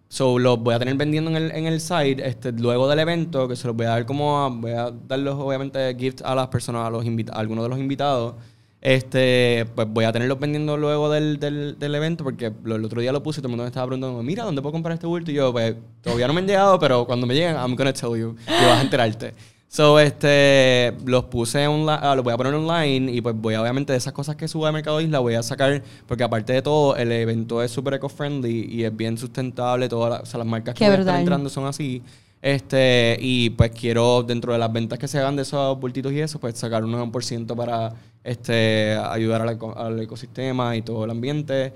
[0.09, 3.47] So, los voy a tener vendiendo en el, en el site este, luego del evento,
[3.47, 6.49] que se los voy a dar como a- voy a darlos obviamente gift a las
[6.49, 8.35] personas, a los invita- a algunos de los invitados.
[8.83, 13.01] Este, pues voy a tenerlos vendiendo luego del, del, del evento, porque lo- el otro
[13.01, 15.07] día lo puse y todo el mundo me estaba preguntando, mira, ¿dónde puedo comprar este
[15.07, 15.31] bulto?
[15.31, 18.19] Y yo, pues, todavía no me han llegado, pero cuando me lleguen, I'm gonna tell
[18.19, 18.35] you.
[18.49, 19.35] Y vas a enterarte.
[19.69, 23.93] So, este, los puse online, los voy a poner online y pues voy a, obviamente,
[23.93, 26.97] de esas cosas que suba de Mercado Isla, voy a sacar, porque aparte de todo,
[26.97, 30.75] el evento es súper eco-friendly y es bien sustentable, todas las, o sea, las marcas
[30.75, 31.21] Qué que a estar brutal.
[31.21, 32.03] entrando son así.
[32.43, 36.21] Este, y pues quiero, dentro de las ventas que se hagan de esos bultitos y
[36.21, 41.73] eso, pues sacar un 1% para este, ayudar al, al ecosistema y todo el ambiente.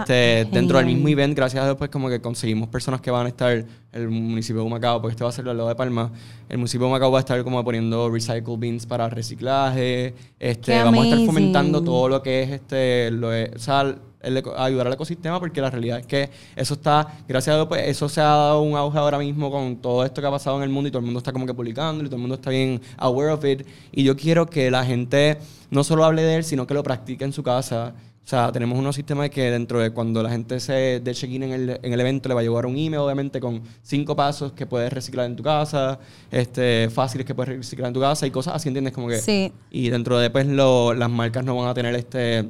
[0.00, 3.26] Este, dentro del mismo event, gracias a Dios, pues como que conseguimos personas que van
[3.26, 6.12] a estar, el municipio de Humacao, porque este va a ser al lado de Palma,
[6.48, 10.82] el municipio de Humacao va a estar como poniendo recycle bins para reciclaje, este, Qué
[10.84, 14.86] vamos a estar fomentando todo lo que es este, lo de- o sea, el ayudar
[14.86, 18.20] al ecosistema, porque la realidad es que eso está, gracias a Dios, pues eso se
[18.20, 20.88] ha dado un auge ahora mismo con todo esto que ha pasado en el mundo
[20.88, 23.32] y todo el mundo está como que publicando y todo el mundo está bien aware
[23.32, 23.66] of it.
[23.92, 25.38] Y yo quiero que la gente
[25.70, 27.94] no solo hable de él, sino que lo practique en su casa.
[28.22, 31.52] O sea, tenemos unos sistemas que dentro de cuando la gente se dé check-in en
[31.52, 34.66] el, en el evento, le va a llegar un email, obviamente, con cinco pasos que
[34.66, 35.98] puedes reciclar en tu casa,
[36.30, 38.92] este, fáciles que puedes reciclar en tu casa y cosas así, ¿entiendes?
[38.92, 39.18] Como que...
[39.18, 39.50] Sí.
[39.70, 42.46] Y dentro de, pues, lo- las marcas no van a tener este...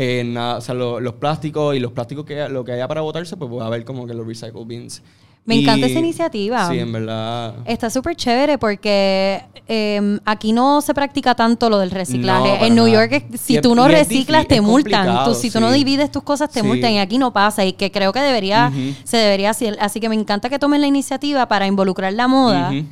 [0.00, 3.00] eh, nada, o sea, lo- los plásticos y los plásticos que lo que haya para
[3.00, 5.02] botarse, pues va a haber como que los recycle bins.
[5.44, 6.68] Me Y- encanta esa iniciativa.
[6.68, 7.54] Sí, en verdad.
[7.64, 12.58] Está súper chévere porque eh, aquí no se practica tanto lo del reciclaje.
[12.58, 13.06] No, en New nada.
[13.08, 15.24] York, si Y tú no reciclas, te multan.
[15.24, 15.78] Tú, si tú no sí.
[15.78, 16.66] divides tus cosas, te Sí.
[16.66, 16.92] multan.
[16.92, 17.64] Y aquí no pasa.
[17.64, 18.94] Y que creo que debería, Ujú.
[19.04, 19.76] se debería hacer.
[19.80, 22.70] Así que me encanta que tomen la iniciativa para involucrar la moda.
[22.70, 22.84] Ujú.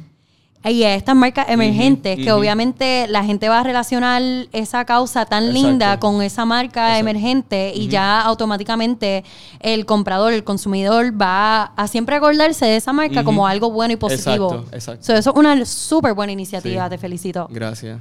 [0.69, 4.21] Y a estas marcas emergentes, que obviamente la gente va a relacionar
[4.53, 5.67] esa causa tan Exacto.
[5.69, 7.01] linda con esa marca Exacto.
[7.09, 9.23] emergente y ya automáticamente
[9.61, 13.97] el comprador, el consumidor va a siempre acordarse de esa marca como algo bueno y
[13.97, 14.51] positivo.
[14.53, 15.05] Exacto, exacto.
[15.05, 16.91] So, eso es una súper buena iniciativa, Sí.
[16.91, 17.47] te felicito.
[17.51, 18.01] Gracias.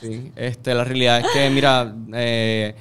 [0.00, 2.74] Sí, este, la realidad es que, mira, eh,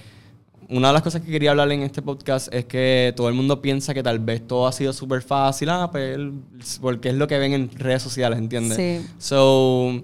[0.72, 3.62] una de las cosas que quería hablar en este podcast es que todo el mundo
[3.62, 6.18] piensa que tal vez todo ha sido súper fácil, ah, pues,
[6.82, 8.78] porque es lo que ven en redes sociales, ¿entiendes?
[8.78, 9.06] Sí.
[9.20, 10.02] So,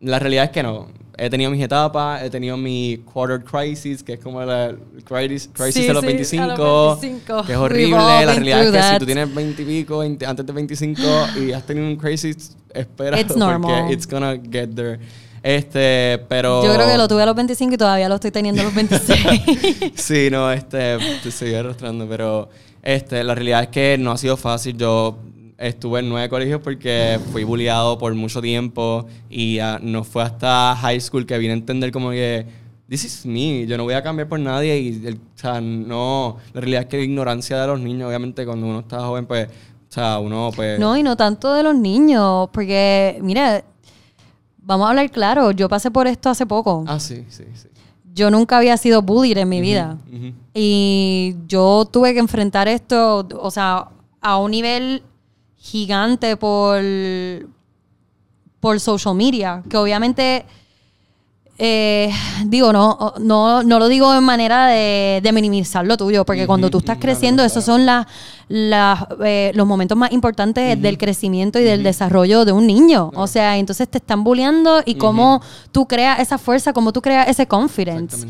[0.00, 0.88] la realidad es que no.
[1.18, 4.74] He tenido mis etapas, he tenido mi quarter crisis, que es como la
[5.04, 7.42] crisis, crisis Sí, de los sí, 25, a los 25.
[7.46, 7.96] que es horrible.
[7.96, 8.98] La realidad es que through si that.
[8.98, 11.02] tú tienes 20 y pico, 20 antes de 25
[11.40, 13.60] y has tenido un crisis, espera It's normal.
[13.80, 14.98] porque it's gonna get there.
[15.46, 18.62] Este, pero Yo creo que lo tuve a los 25 y todavía lo estoy teniendo
[18.62, 19.92] a los 26.
[19.94, 22.48] sí, no, este, te estoy arrastrando, pero
[22.82, 24.76] este, la realidad es que no ha sido fácil.
[24.76, 25.18] Yo
[25.56, 30.74] estuve en nueve colegios porque fui bulliado por mucho tiempo y ah, no fue hasta
[30.80, 32.44] high school que vine a entender como que
[32.88, 36.38] this is me, yo no voy a cambiar por nadie y, el- o sea, no,
[36.54, 39.46] la realidad es que la ignorancia de los niños, obviamente cuando uno está joven, pues,
[39.46, 43.64] o sea, uno, pues, no, y no tanto de los niños, porque, mira,
[44.66, 46.84] vamos a hablar claro, yo pasé por esto hace poco.
[46.86, 47.68] ah, sí, sí, sí.
[48.12, 49.98] Yo nunca había sido bullied en mi vida.
[50.54, 53.88] Y yo tuve que enfrentar esto, o sea,
[54.22, 55.02] a un nivel
[55.58, 56.80] gigante por,
[58.58, 60.46] por social media, que obviamente,
[61.58, 62.10] eh,
[62.44, 66.68] digo, no, no, no lo digo en manera de, de minimizar lo tuyo, porque cuando
[66.68, 68.06] tú estás creciendo, claro, esos son las,
[68.48, 73.10] las, eh, los momentos más importantes del crecimiento y del desarrollo de un niño.
[73.14, 75.40] O sea, entonces te están bulleando y cómo
[75.72, 78.26] tú creas esa fuerza, cómo tú creas ese confidence.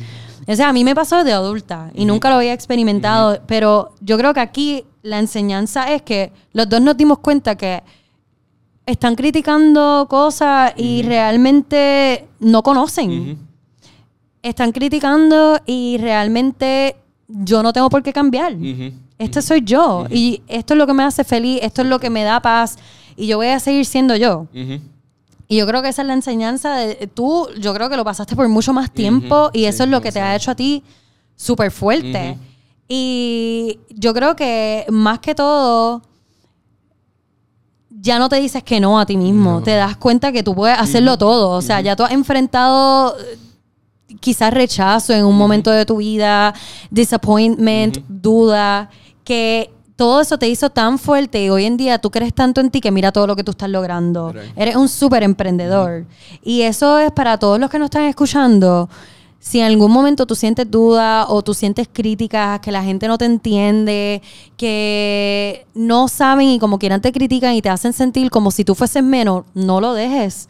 [0.47, 4.17] O sea, a mí me pasó de adulta y nunca lo había experimentado, pero yo
[4.17, 7.83] creo que aquí la enseñanza es que los dos nos dimos cuenta que
[8.87, 13.39] están criticando cosas y realmente no conocen.
[14.43, 16.97] Están criticando y realmente
[17.27, 18.55] yo no tengo por qué cambiar.
[18.55, 18.93] Ujú.
[19.19, 22.11] Este soy yo y esto es lo que me hace feliz, esto es lo que
[22.11, 22.79] me da paz
[23.17, 24.47] y yo voy a seguir siendo yo.
[25.49, 28.37] Y yo creo que esa es la enseñanza de tú, yo creo que lo pasaste
[28.37, 30.83] por mucho más tiempo y eso sí, es lo que te ha hecho a ti
[31.35, 32.37] súper fuerte.
[32.89, 36.03] Y yo creo que más que todo,
[38.07, 39.63] ya no te dices que no a ti mismo, No.
[39.63, 41.51] te das cuenta que tú puedes hacerlo todo.
[41.51, 43.39] O sea, ya tú has enfrentado eh,
[44.21, 46.55] quizás rechazo en un momento de tu vida,
[46.91, 48.89] disappointment, duda,
[49.25, 52.71] que todo eso te hizo tan fuerte y hoy en día tú crees tanto en
[52.71, 54.33] ti que mira todo lo que tú estás logrando.
[54.33, 54.53] Right.
[54.57, 56.05] Eres un súper emprendedor.
[56.43, 58.89] Y eso es para todos los que nos están escuchando.
[59.47, 63.17] Si en algún momento tú sientes duda o tú sientes críticas, que la gente no
[63.17, 64.21] te entiende,
[64.57, 68.75] que no saben y como quieran te critican y te hacen sentir como si tú
[68.75, 70.49] fueses menos, no lo dejes.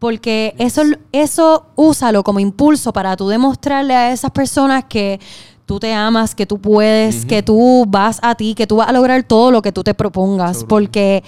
[0.00, 5.20] Porque eso, eso úsalo como impulso para tú demostrarle a esas personas que
[5.64, 8.92] tú te amas, que tú puedes, que tú vas a ti, que tú vas a
[8.92, 10.56] lograr todo lo que tú te propongas.
[10.56, 10.68] Seguro.
[10.68, 11.22] Porque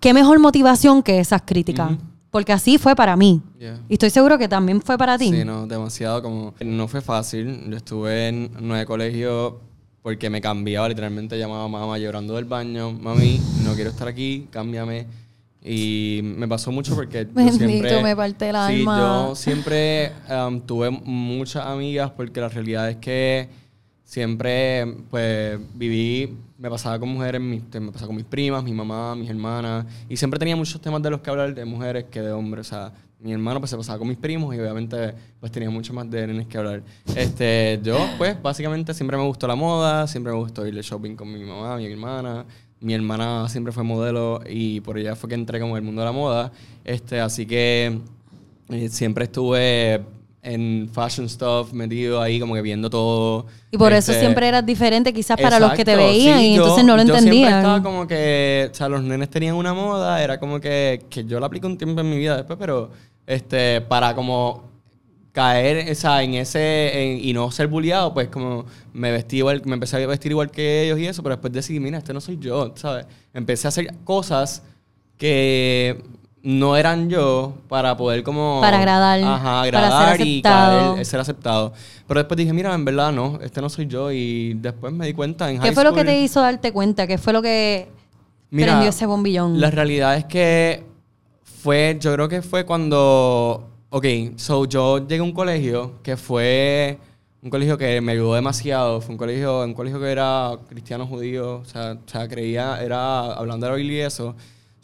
[0.00, 1.92] qué mejor motivación que esas críticas.
[2.30, 3.40] Porque así fue para mí.
[3.58, 3.80] Yeah.
[3.88, 5.30] Y estoy seguro que también fue para ti.
[5.30, 6.54] Sí, no, demasiado como...
[6.60, 7.70] No fue fácil.
[7.70, 9.54] Yo estuve en nueve colegios
[10.02, 12.92] porque me cambiaba, literalmente llamaba a mamá llorando del baño.
[12.92, 15.06] Mami, no quiero estar aquí, cámbiame.
[15.62, 18.02] Y me pasó mucho porque yo Bendito, siempre...
[18.02, 18.98] me parte el sí, alma.
[18.98, 23.48] yo siempre um, tuve muchas amigas porque la realidad es que
[24.04, 29.14] siempre pues viví, me pasaba con mujeres, mis- me pasaba con mis primas, mi mamá,
[29.14, 32.32] mis hermanas, y siempre tenía muchos temas de los que hablar de mujeres que de
[32.32, 35.70] hombres, o sea, mi hermano pues se pasaba con mis primos y obviamente pues tenía
[35.70, 36.82] mucho más de nenes que hablar.
[37.16, 41.14] Este, yo pues básicamente siempre me gustó la moda, siempre me gustó ir de shopping
[41.16, 42.44] con mi mamá, mi hermana,
[42.80, 46.02] mi hermana siempre fue modelo y por ella fue que entré como en el mundo
[46.02, 46.52] de la moda,
[46.84, 47.98] este, así que
[48.68, 50.00] eh, siempre estuve
[50.50, 53.46] en fashion stuff, metido ahí como que viendo todo.
[53.70, 56.46] Y por eso Este, siempre eras diferente quizás para los que te Exacto, veían sí,
[56.46, 57.58] y yo- entonces no lo Yo siempre entendían.
[57.58, 61.38] estaba como que, o sea, los nenes tenían una moda, era como que, que yo
[61.40, 62.90] la apliqué un tiempo en mi vida después, pero
[63.26, 64.66] este, para como
[65.32, 69.62] caer o sea, en ese en- y no ser bulliado, pues como me vestí igual,
[69.66, 72.20] me empecé a vestir igual que ellos y eso, pero después decidí, mira, este no
[72.20, 73.06] soy yo, ¿sabes?
[73.34, 74.62] Empecé a hacer cosas
[75.16, 76.02] que
[76.42, 78.60] no eran yo para poder como...
[78.60, 80.92] Para agradar, Ajá, para ser agradar y aceptado.
[80.94, 81.72] caer, ser aceptado.
[82.06, 85.12] Pero después dije, mira, en verdad no, este no soy yo y después me di
[85.14, 87.06] cuenta en ¿Qué high fue lo que school- te hizo darte cuenta?
[87.06, 87.88] ¿Qué fue lo que
[88.50, 89.60] Mira, prendió ese bombillón?
[89.60, 90.84] La realidad es que
[91.42, 96.98] fue, yo creo que fue cuando, ok, so yo llegué a un colegio que fue
[97.42, 101.58] un colegio que me ayudó demasiado, fue un colegio, un colegio que era cristiano judío,
[101.58, 104.34] o sea, o sea, creía, era hablando de la Biblia y eso.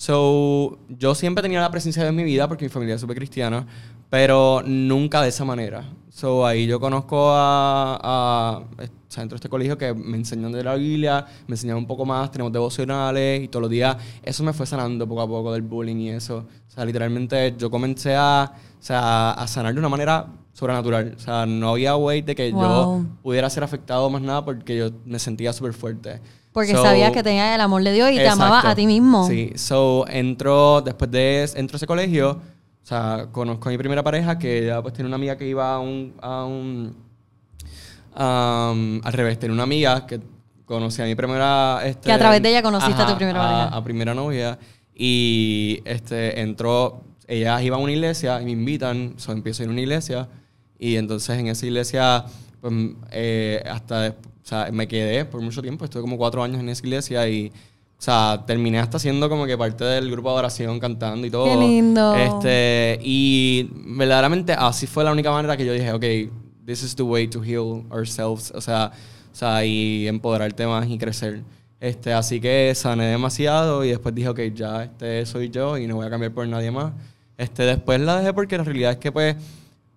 [0.07, 3.01] So, yo siempre tenía la presencia de Dios en mi vida porque mi familia es
[3.01, 3.67] súper cristiana,
[4.11, 5.83] pero nunca de esa manera.
[6.11, 10.53] So, ahí yo conozco a, a o sea, dentro de este colegio que me enseñan
[10.53, 14.45] de la Biblia, me enseñan un poco más, tenemos devocionales y todos los días eso
[14.45, 16.45] me fue sanando poco a poco del bullying y eso.
[16.69, 21.14] O sea, literalmente yo comencé a, o sea, a sanar de una manera sobrenatural.
[21.17, 22.61] O sea, no había way de que Wow.
[22.61, 26.21] yo pudiera ser afectado más nada porque yo me sentía súper fuerte.
[26.55, 29.27] Porque So, sabías que tenías el amor de Dios y te amabas a ti mismo.
[29.29, 34.05] Sí, so entro, después de entro a ese colegio, o sea, conozco a mi primera
[34.05, 36.95] pareja que ya pues tiene una amiga que iba a un, a un
[38.14, 40.21] al revés, tiene una amiga que
[40.64, 43.77] conocí a mi primera este, Que a través de ella conociste a tu primera pareja.
[43.77, 44.57] A, primera novia
[44.95, 49.71] y este entró, ellas iban a una iglesia y me invitan, so empiezo a ir
[49.71, 50.29] a una iglesia
[50.79, 52.25] y entonces en esa iglesia
[52.61, 52.73] pues
[53.11, 56.68] eh, hasta des- o sea, me quedé por mucho tiempo, estuve como cuatro años en
[56.68, 57.50] esa iglesia y
[57.98, 61.46] o sea, terminé hasta siendo como que parte del grupo de oración cantando y todo.
[61.46, 62.14] Qué lindo.
[62.14, 66.04] Este, y verdaderamente así fue la única manera que yo dije, ok,
[66.66, 68.52] this is the way to heal ourselves.
[68.54, 68.92] O sea,
[69.33, 71.42] o sea y empoderarte más y crecer.
[71.80, 75.96] Este, así que sané demasiado y después dije, ok, ya este soy yo y no
[75.96, 76.92] voy a cambiar por nadie más.
[77.38, 79.37] Este, después la dejé porque la realidad es que pues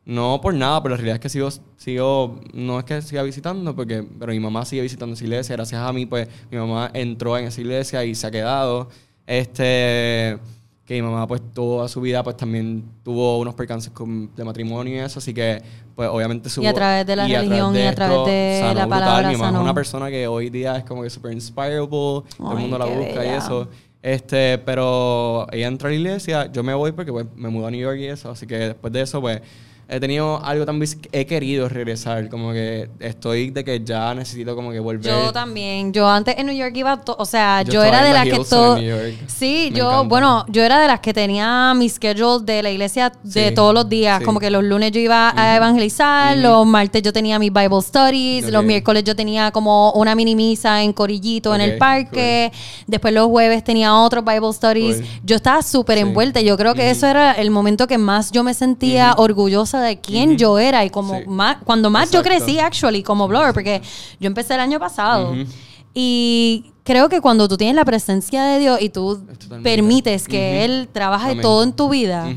[0.08, 3.76] no por nada, pero la realidad es que sigo, sigo, no es que siga visitando,
[3.76, 5.56] porque, pero mi mamá sigue visitando esa iglesia.
[5.58, 8.88] Gracias a mí, pues, mi mamá entró en esa iglesia y se ha quedado.
[9.28, 10.38] Este,
[10.86, 14.96] que mi mamá, pues, toda su vida, pues, también tuvo unos percances con- de matrimonio
[14.96, 15.62] y eso, así que,
[15.96, 18.88] pues, obviamente su Y a través de la religión y a través de sanó la
[18.88, 19.58] palabra Mi mamá sanó.
[19.60, 22.86] es una persona que hoy día es como que súper inspirable, todo el mundo la
[22.86, 23.38] busca y bella.
[23.38, 23.67] eso.
[24.02, 27.72] Este, pero ella entró a la iglesia, yo me voy porque pues, me mudé a
[27.72, 29.41] New York y eso, así que después de eso, pues,
[29.89, 34.71] he tenido algo también, he querido regresar, como que estoy de que ya necesito como
[34.71, 35.06] que volver.
[35.12, 38.13] Yo también, yo antes en New York iba, to- o sea, yo, Yo era de
[38.13, 38.78] las la que todo...
[38.78, 39.15] en New York.
[39.28, 40.08] Sí, Me yo, encanta.
[40.10, 43.73] bueno, yo era de las que tenía mi schedule de la iglesia de Sí, todos
[43.73, 44.26] los días, sí.
[44.26, 48.50] como que los lunes yo iba a evangelizar, los martes yo tenía mis Bible Studies,
[48.52, 52.52] los miércoles yo tenía como una mini misa en Corillito en el parque,
[52.88, 54.97] después los jueves tenía otros Bible Studies.
[54.97, 55.06] Cool.
[55.23, 58.54] Yo estaba súper envuelta, yo creo que eso era el momento que más yo me
[58.54, 61.24] sentía orgullosa de quién yo era y como Sí.
[61.28, 62.44] más, cuando más yo Exacto.
[62.46, 63.82] crecí actually como blogger, porque
[64.20, 65.32] yo empecé el año pasado.
[65.32, 65.44] Ujú.
[65.94, 69.20] Y creo que cuando tú tienes la presencia de Dios y tú
[69.63, 70.63] permites que.
[70.66, 71.42] Él trabaje Amén.
[71.42, 72.28] todo en tu vida,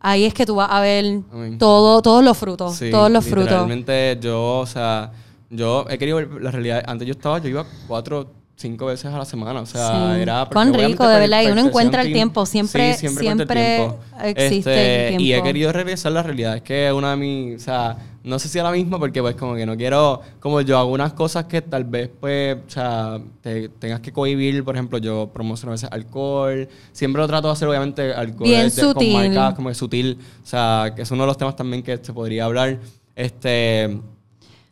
[0.00, 1.58] ahí es que tú vas a ver Amén.
[1.58, 3.44] todo, todos los frutos, Sí, todos los frutos.
[3.44, 5.12] Literalmente yo, o sea,
[5.50, 6.82] yo he querido ver la realidad.
[6.86, 9.60] Antes yo estaba, yo iba cuatro, cinco veces a la semana.
[9.60, 10.20] O sea, Sí.
[10.22, 10.48] era.
[10.52, 13.98] Cuán rico, de verdad, y uno encuentra el tiempo, siempre- sí, siempre encuentra el tiempo.
[14.22, 15.44] existe el Y he tiempo.
[15.44, 16.56] querido regresar la realidad.
[16.56, 19.34] Es que una de mis, o sea, no sé si a la misma porque pues
[19.34, 23.18] como que no quiero, como yo hago unas cosas que tal vez pues, o sea,
[23.42, 27.52] te tengas que cohibir, por ejemplo, yo promociono a veces alcohol, siempre lo trato de
[27.52, 29.12] hacer obviamente alcohol Bien de- sutil.
[29.12, 31.98] con marcas como que sutil, o sea, que es uno de los temas también que
[32.00, 32.78] se podría hablar.
[33.14, 33.98] Este,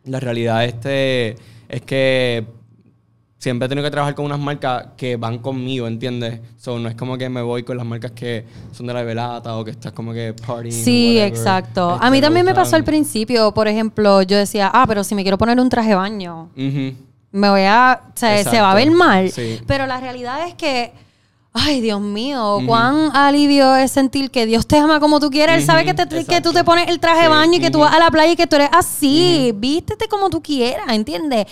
[0.05, 1.37] la realidad este
[1.69, 2.47] es que
[3.43, 6.39] siempre he tenido que trabajar con unas marcas que van conmigo, ¿entiendes?
[6.59, 9.57] So, no es como que me voy con las marcas que son de la velata
[9.57, 10.71] o que estás como que partying.
[10.85, 11.95] Sí, exacto.
[11.95, 15.03] Este, a mí me también me pasó al principio, por ejemplo, yo decía, ah, pero
[15.03, 18.71] si me quiero poner un traje de baño, me voy a, o sea, se va
[18.71, 19.29] a ver mal.
[19.33, 19.59] Sí.
[19.67, 20.93] Pero la realidad es que,
[21.53, 25.57] ay, Dios mío, cuán alivio es sentir que Dios te ama como tú quieres.
[25.59, 27.73] Él sabe que, te- que tú te pones el traje de Sí, baño y que
[27.73, 29.53] tú vas a la playa y que tú eres así.
[29.57, 31.47] Vístete como tú quieras, ¿entiendes?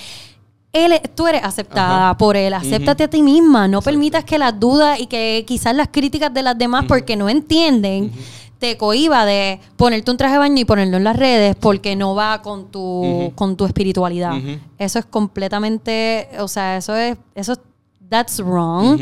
[0.73, 2.17] Él, tú eres aceptada Ajá.
[2.19, 2.55] por él.
[2.55, 3.67] Acéptate a ti misma.
[3.67, 7.29] No permitas que las dudas y que quizás las críticas de las demás, porque no
[7.29, 8.13] entienden,
[8.61, 12.15] te cohiba de ponerte un traje de baño y ponerlo en las redes porque no
[12.15, 14.35] va con tu, con tu espiritualidad.
[14.79, 17.61] Eso es completamente, o sea, eso es, eso es-
[18.09, 19.01] that's wrong.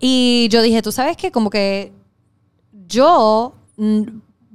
[0.00, 1.92] Y yo dije, tú sabes que como que
[2.86, 4.02] yo mm,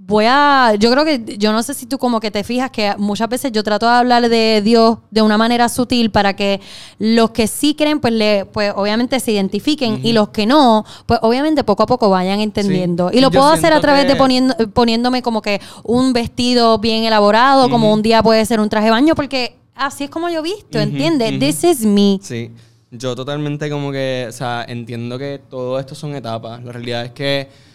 [0.05, 2.93] voy a, yo creo que, yo no sé si tú como que te fijas que
[2.97, 6.59] muchas veces yo trato de hablar de Dios de una manera sutil para que
[6.99, 11.19] los que sí creen, pues, le, pues obviamente se identifiquen y los que no, pues
[11.23, 13.09] obviamente poco a poco vayan entendiendo.
[13.09, 13.17] Sí.
[13.17, 17.05] Y lo Yo puedo hacer a través de poniendo, poniéndome como que un vestido bien
[17.05, 20.39] elaborado, como un día puede ser un traje de baño, porque así es como yo
[20.39, 21.39] he visto, Ujú, ¿entiendes?
[21.39, 22.19] This is me.
[22.21, 22.51] Sí,
[22.91, 26.61] yo totalmente como que, o sea, entiendo que todo esto son etapas.
[26.61, 27.72] La realidad es que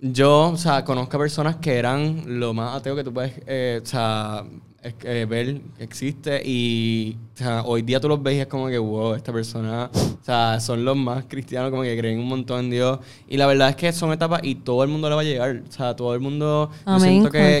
[0.00, 3.80] yo, o sea, conozco a personas que eran lo más ateo que tú puedes, eh,
[3.82, 4.44] o sea,
[4.82, 8.46] es- eh, ver que existe y, o sea, hoy día tú los ves y es
[8.46, 12.28] como que, wow, esta persona, o sea, son los más cristianos, como que creen un
[12.28, 12.98] montón en Dios.
[13.26, 15.62] Y la verdad es que son etapas y todo el mundo le va a llegar.
[15.68, 17.60] O sea, todo el mundo, yo Amén, siento con el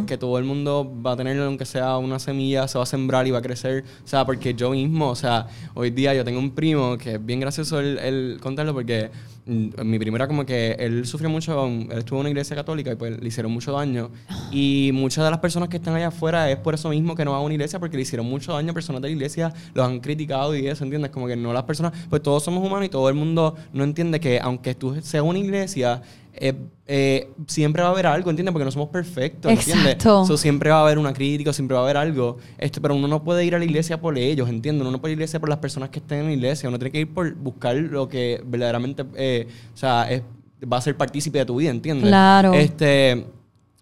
[0.00, 2.86] que, que todo el mundo va a tener, aunque sea una semilla, se va a
[2.86, 3.84] sembrar y va a crecer.
[4.04, 7.24] O sea, porque yo mismo, o sea, hoy día yo tengo un primo que es
[7.26, 9.10] bien gracioso el, el contarlo porque
[9.46, 12.96] mi primo era como que él sufrió mucho, él estuvo en una iglesia católica y
[12.96, 14.10] pues le hicieron mucho daño.
[14.50, 17.32] Y muchas de las personas que están allá afuera es por eso mismo que no
[17.32, 19.86] van a una iglesia porque le hicieron mucho daño a personas de la iglesia, los
[19.86, 21.10] han criticado y eso, ¿entiendes?
[21.10, 24.20] Como que no las personas, pues todos somos humanos y todo el mundo no entiende
[24.20, 26.02] que aunque tú seas una iglesia,
[26.40, 26.54] eh,
[26.86, 28.52] eh, siempre va a haber algo, ¿entiendes?
[28.52, 29.92] Porque no somos perfectos, ¿entiendes?
[29.94, 30.24] Exacto.
[30.24, 32.38] So, siempre va a haber una crítica, siempre va a haber algo.
[32.58, 34.80] Este, pero uno no puede ir a la iglesia por ellos, ¿entiendes?
[34.82, 36.68] Uno no puede ir a la iglesia por las personas que estén en la iglesia.
[36.68, 40.22] Uno tiene que ir por buscar lo que verdaderamente, eh, o sea, es-
[40.70, 42.08] va a ser partícipe de tu vida, ¿entiendes?
[42.08, 42.52] Claro.
[42.54, 43.26] Este,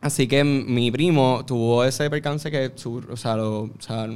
[0.00, 4.06] así que mi primo tuvo ese percance que, su, o sea, lo- o sea,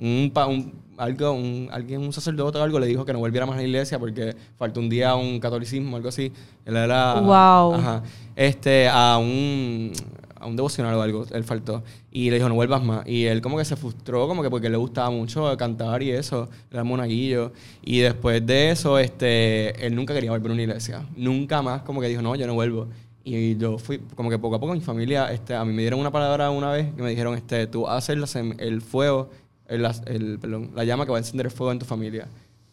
[0.00, 3.54] un, un- algo, un, alguien, un sacerdote o algo le dijo que no volviera más
[3.54, 6.30] a la iglesia porque faltó un día a un catolicismo, algo así.
[6.66, 7.14] Él era...
[7.20, 7.74] Wow.
[7.74, 8.02] Ajá.
[8.36, 9.92] Este, a un,
[10.38, 11.82] a un devocional o algo, él faltó.
[12.10, 13.06] Y le dijo, no vuelvas más.
[13.06, 16.50] Y él como que se frustró, como que porque le gustaba mucho cantar y eso,
[16.70, 17.52] era monaguillo.
[17.82, 21.06] Y después de eso, este, él nunca quería volver a una iglesia.
[21.16, 22.88] Nunca más como que dijo, no, yo no vuelvo.
[23.24, 25.98] Y yo fui, como que poco a poco mi familia, este, a mí me dieron
[26.00, 28.18] una palabra una vez que me dijeron, este, tú haces
[28.58, 29.30] el fuego,
[29.70, 32.26] el, el- perdón, la llama que va a encender el fuego en tu familia.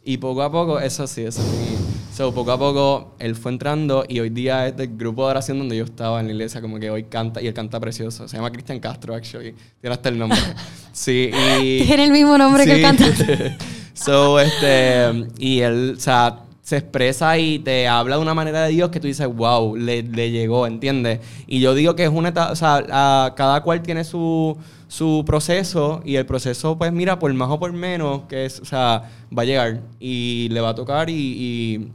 [0.04, 1.76] Y poco a poco, eso sí, eso sí.
[2.16, 5.60] So, poco a poco él fue entrando y hoy día es del grupo de oración
[5.60, 8.28] donde yo estaba en la iglesia, como que hoy canta y él canta precioso.
[8.28, 9.54] Se llama Cristian Castro, actually.
[9.82, 10.40] Tiene hasta el nombre.
[10.94, 11.30] Sí,
[11.62, 11.84] y.
[11.86, 12.82] Tiene el mismo nombre que el Sí.
[12.84, 13.58] cantante.
[13.94, 15.28] so, este.
[15.38, 19.00] Y él, o sea, se expresa y te habla de una manera de Dios que
[19.00, 21.22] tú dices, wow, le, le llegó, ¿entiendes?
[21.48, 24.58] Y yo digo que es una etapa, o sea, cada cual tiene su,
[24.90, 28.66] su proceso y el proceso, pues mira, por más o por menos, que es, o
[28.66, 31.92] sea, va a llegar y le va a tocar y, y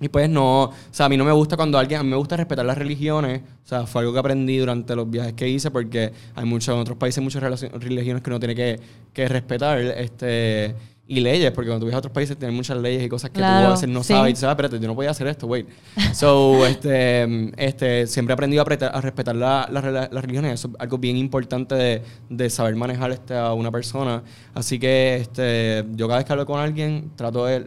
[0.00, 2.16] Y pues no, o sea, a mí no me gusta cuando alguien, a mí me
[2.16, 5.70] gusta respetar las religiones, o sea, fue algo que aprendí durante los viajes que hice
[5.70, 8.80] porque hay muchos, en otros países muchas religiones que uno tiene que,
[9.12, 10.74] que respetar, este,
[11.10, 13.38] y leyes, porque cuando tú viajas a otros países tienen muchas leyes y cosas que
[13.38, 15.66] tú a veces no sabes y ah, espérate, yo no podía hacer esto, wait.
[16.12, 20.98] so, este, este, siempre he aprendido a, a respetar las la, religiones, eso es algo
[20.98, 24.22] bien importante de, de, saber manejar este, a una persona.
[24.52, 27.66] Así que este, yo cada vez que hablo con alguien, trato de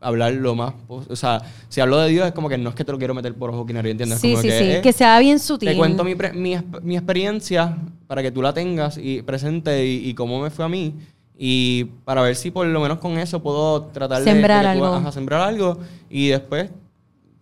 [0.00, 2.84] hablar lo más o sea si hablo de Dios es como que no es que
[2.84, 5.38] te lo quiero meter por ojo que nadie entiende sí, sí, sí, que sea bien
[5.38, 10.08] sutil te cuento mi, mi, mi, experiencia para que tú la tengas y presente y,
[10.08, 10.96] y cómo me fue a mí
[11.44, 15.10] y para ver si por lo menos con eso puedo tratar sembrar de, algo.
[15.10, 15.76] sembrar algo.
[16.08, 16.70] Y después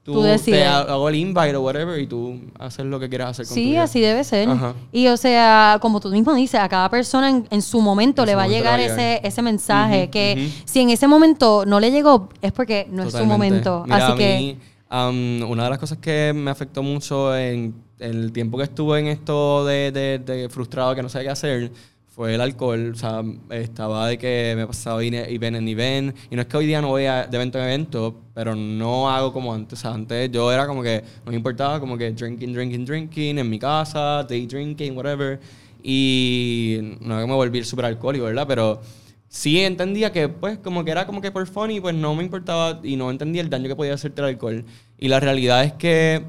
[0.03, 3.55] tú, te hago el invite o whatever y tú haces lo que quieras hacer con
[3.55, 4.48] Sí, así debe ser.
[4.90, 8.44] Y o sea, como tú mismo dices, a cada persona en, su momento le va
[8.44, 12.86] a llegar, ese, ese mensaje que si en ese momento no le llegó es porque
[12.90, 13.84] no es su momento.
[13.90, 14.57] así que
[14.90, 19.09] um, una de las cosas que me afectó mucho en el tiempo que estuve en
[19.09, 21.72] esto de, de, de frustrado que no sabía qué hacer
[22.11, 22.92] fue el alcohol.
[22.94, 26.14] O sea, estaba de que me pasaba y ven en y ven.
[26.30, 29.32] Y no es que hoy día no voy de evento en evento, pero no hago
[29.32, 29.78] como antes.
[29.78, 33.38] O sea, antes yo era como que no me importaba, como que drinking, drinking, drinking
[33.38, 35.40] en mi casa, day drinking, whatever.
[35.82, 38.46] Y no que me volví súper alcohólico, ¿verdad?
[38.46, 38.82] Pero
[39.28, 42.80] sí entendía que, pues, como que era como que por funny, pues no me importaba
[42.82, 44.64] y no entendía el daño que podía hacerte el alcohol.
[44.98, 46.24] Y la realidad es que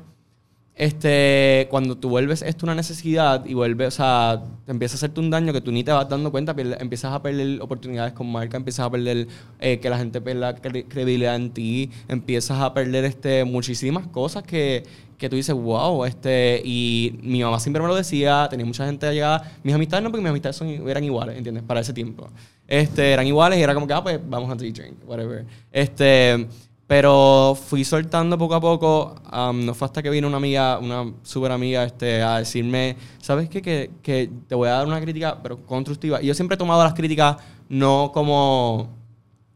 [0.75, 5.19] este, cuando tú vuelves esto una necesidad y vuelves, o sea, te empieza a hacerte
[5.19, 8.57] un daño que tú ni te vas dando cuenta, empiezas a perder oportunidades con marca,
[8.57, 9.27] empiezas a perder
[9.59, 14.83] eh, que la gente pierda credibilidad en ti, empiezas a perder este, muchísimas cosas que,
[15.17, 19.05] que tú dices, wow, este, y mi mamá siempre me lo decía, tenía mucha gente
[19.05, 21.63] allá, mis amistades no, porque mis amistades son, eran iguales, ¿entiendes?
[21.63, 22.27] Para ese tiempo.
[22.65, 25.45] Este, eran iguales y era como que, ah, pues vamos a drink, whatever.
[25.71, 26.47] Este,
[26.91, 29.15] pero fui soltando poco a poco.
[29.53, 33.61] no fue hasta que vino una amiga, una súper amiga, este, a decirme, ¿sabes qué?
[33.61, 36.21] Que, que, te voy a dar una crítica, pero constructiva.
[36.21, 37.37] Y yo siempre he tomado las críticas
[37.69, 38.89] no como,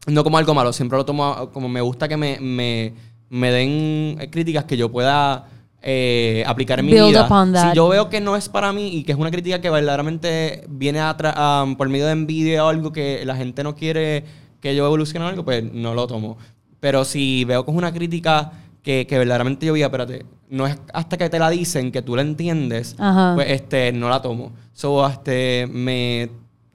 [0.06, 2.94] no como algo malo, siempre lo tomo como me gusta que me, me,
[3.28, 5.44] me den críticas que yo pueda
[5.82, 7.28] eh, aplicar en mi vida.
[7.70, 10.64] Si yo veo que no es para mí y que es una crítica que verdaderamente
[10.70, 14.24] viene a por medio de envidia o algo que la gente no quiere
[14.62, 16.38] que yo evolucione algo, pues no lo tomo.
[16.86, 20.78] Pero si veo que es una crítica que, que verdaderamente yo vi, espérate, no es
[20.94, 22.94] hasta que te la dicen que tú la entiendes,
[23.34, 24.52] pues este, no la tomo.
[24.72, 26.30] So, este, me,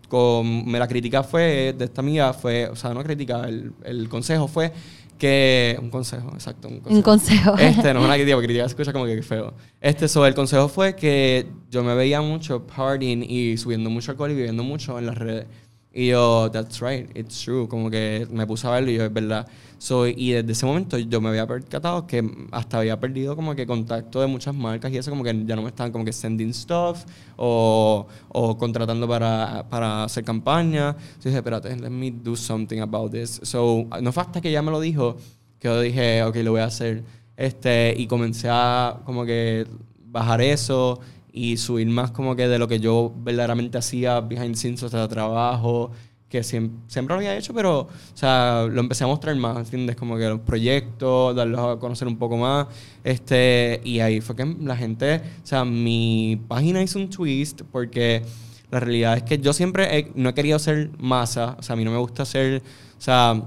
[0.09, 4.09] con, me la crítica fue, de esta amiga fue, o sea, no crítica, el, el
[4.09, 4.74] consejo fue
[5.18, 6.97] que un consejo, exacto, un consejo.
[6.97, 7.57] Un consejo.
[7.57, 9.53] Este no es una crítica, porque crítica se escucha como que feo.
[9.80, 14.32] Este, so, el consejo fue que yo me veía mucho partying y subiendo mucho alcohol
[14.32, 15.45] y viviendo mucho en las redes.
[15.93, 17.67] Y yo, that's right, it's true.
[17.67, 19.47] Como que me puse a verlo y yo, es verdad.
[19.77, 23.65] So, y desde ese momento yo me había percatado que hasta había perdido como que
[23.65, 26.53] contacto de muchas marcas y eso como que ya no me estaban como que sending
[26.53, 27.03] stuff
[27.35, 30.95] o, o contratando para, para hacer campaña.
[31.17, 33.41] Yo dije, espérate, let me do something about this.
[33.43, 35.17] So, no fue hasta que ella me lo dijo
[35.59, 37.03] que yo dije, ok, lo voy a hacer.
[37.35, 39.67] Este, y comencé a como que
[40.05, 40.99] bajar eso
[41.34, 45.07] y subir más como que de lo que yo verdaderamente hacía behind scenes, o sea,
[45.07, 45.91] trabajo,
[46.32, 49.97] que siempre, siempre, lo había hecho, pero, o sea, lo empecé a mostrar más, ¿entiendes?
[49.97, 52.67] Como que los proyectos, darlos a conocer un poco más,
[53.03, 58.23] este, y ahí fue que la gente, o sea, mi página hizo un twist porque
[58.71, 61.84] la realidad es que yo siempre no he querido ser masa, o sea, a mí
[61.84, 62.61] no me gusta ser,
[62.97, 63.43] o sea,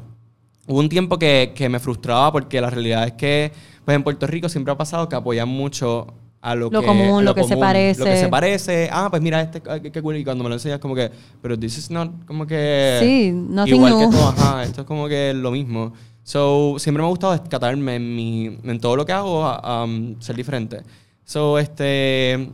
[0.66, 3.50] hubo un tiempo que, que me frustraba porque la realidad es que,
[3.84, 6.06] pues en Puerto Rico siempre ha pasado que apoyan mucho
[6.44, 8.00] a lo, que, común, lo, que se parece.
[8.00, 8.90] Lo que se parece.
[8.92, 10.18] Ah, pues mira, este, qué cool.
[10.18, 12.98] Y cuando me lo enseñas, como que, pero this is not, como que.
[13.00, 15.94] Sí, nothing Igual que todo, ajá, esto es como que lo mismo.
[16.22, 20.36] So, siempre me ha gustado descatarme en, mi, en todo lo que hago, um, ser
[20.36, 20.82] diferente.
[21.24, 22.50] So, este.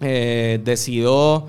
[0.00, 1.48] Eh, decido.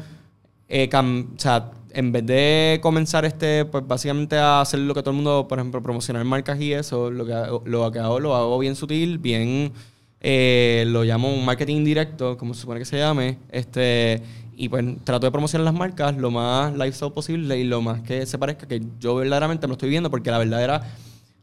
[0.67, 5.11] Eh, o sea, en vez de comenzar este, pues básicamente a hacer lo que todo
[5.11, 7.33] el mundo, por ejemplo, promocionar marcas y eso, lo que,
[7.65, 9.73] lo que hago lo hago bien sutil, bien
[10.21, 14.21] eh, lo llamo un marketing directo, como se supone que se llame, este,
[14.55, 18.25] y pues trato de promocionar las marcas lo más lifestyle posible y lo más que
[18.27, 20.83] se parezca que yo verdaderamente me lo estoy viendo, porque la verdadera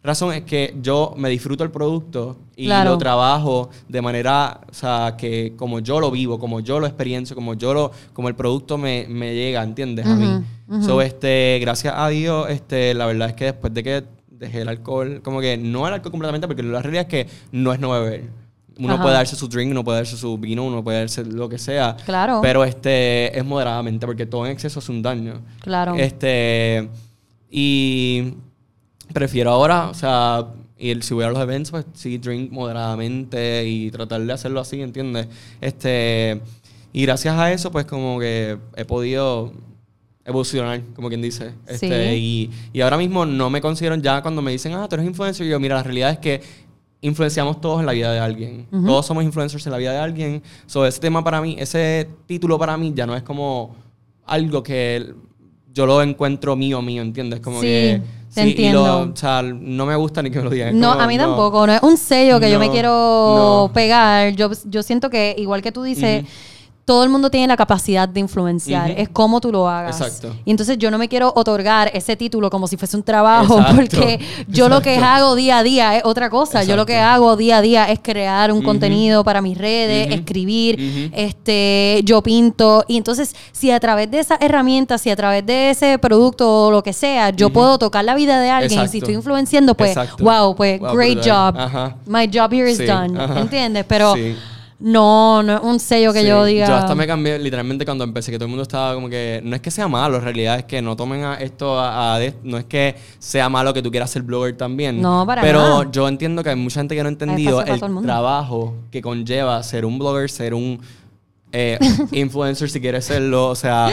[0.02, 5.16] razón es que yo me disfruto el producto y lo trabajo de manera, o sea,
[5.18, 8.78] que como yo lo vivo, como yo lo experiencio, como yo lo, como el producto
[8.78, 10.06] me, me llega, ¿entiendes?
[10.06, 10.44] a mí.
[10.82, 14.68] So, este, gracias a Dios, este, la verdad es que después de que dejé el
[14.68, 17.90] alcohol, como que no el alcohol completamente, porque la realidad es que no es no
[17.90, 18.47] beber
[18.78, 21.58] uno puede darse su drink, uno puede darse su vino, uno puede darse lo que
[21.58, 21.96] sea.
[22.04, 22.40] Claro.
[22.42, 25.40] Pero este es moderadamente, porque todo en exceso es un daño.
[25.60, 25.94] Claro.
[25.96, 26.88] Este.
[27.50, 28.34] Y
[29.12, 30.46] prefiero ahora, o sea,
[30.78, 34.80] Y si voy a los eventos, pues sí, drink moderadamente y tratar de hacerlo así,
[34.80, 35.26] ¿entiendes?
[35.60, 36.40] Este,
[36.92, 39.52] y gracias a eso, pues como que he podido
[40.24, 41.54] evolucionar, como quien dice.
[41.66, 45.06] Este, y, y ahora mismo no me considero, ya cuando me dicen, ah, tú eres
[45.06, 46.42] influencer, yo, mira, la realidad es que
[47.00, 48.66] influenciamos todos en la vida de alguien.
[48.86, 50.42] Todos somos influencers en la vida de alguien.
[50.66, 53.74] So, ese tema para mí, ese título para mí ya no es como
[54.26, 55.14] algo que
[55.72, 57.40] yo lo encuentro mío, mío, ¿entiendes?
[57.40, 58.02] Como Sí, que...
[58.34, 58.82] te y entiendo.
[59.06, 60.78] lo- o sea, no me gusta ni que me lo digan.
[60.78, 61.24] No, como, a mí no.
[61.26, 61.66] tampoco.
[61.66, 62.90] No es un sello que yo me No, quiero
[63.68, 63.70] no.
[63.72, 64.32] pegar.
[64.34, 66.24] Yo, yo siento que, igual que tú dices,
[66.88, 68.92] todo el mundo tiene la capacidad de influenciar.
[68.92, 70.00] Es como tú lo hagas.
[70.00, 70.34] Exacto.
[70.46, 73.76] Y entonces yo no me quiero otorgar ese título como si fuese un trabajo, Exacto.
[73.76, 74.18] porque
[74.48, 76.64] yo lo que hago día a día es otra cosa.
[76.64, 81.10] Yo lo que hago día a día es crear un contenido para mis redes, escribir,
[81.14, 82.82] este, yo pinto.
[82.88, 86.70] Y entonces, si a través de esas herramientas, si a través de ese producto o
[86.70, 88.92] lo que sea, yo puedo tocar la vida de alguien, Exacto.
[88.92, 91.54] si estoy influenciando, pues, wow, pues, Wow, great job.
[91.54, 91.96] Ajá.
[92.06, 93.20] My job here is Sí, done.
[93.20, 93.40] ajá.
[93.40, 93.84] ¿Entiendes?
[93.86, 94.34] Pero Sí.
[94.80, 96.66] No, no es un sello que Sí, yo diga.
[96.68, 99.40] Yo hasta me cambié literalmente cuando empecé, que todo el mundo estaba como que.
[99.42, 102.18] No es que sea malo, en realidad es que no tomen a esto a.
[102.44, 105.02] no es que sea malo que tú quieras ser blogger también.
[105.02, 105.90] No, para Pero nada.
[105.90, 109.84] yo entiendo que hay mucha gente que no ha entendido el trabajo que conlleva ser
[109.84, 110.80] un blogger, ser un
[111.50, 111.78] eh,
[112.12, 113.48] influencer si quieres serlo.
[113.48, 113.90] O sea.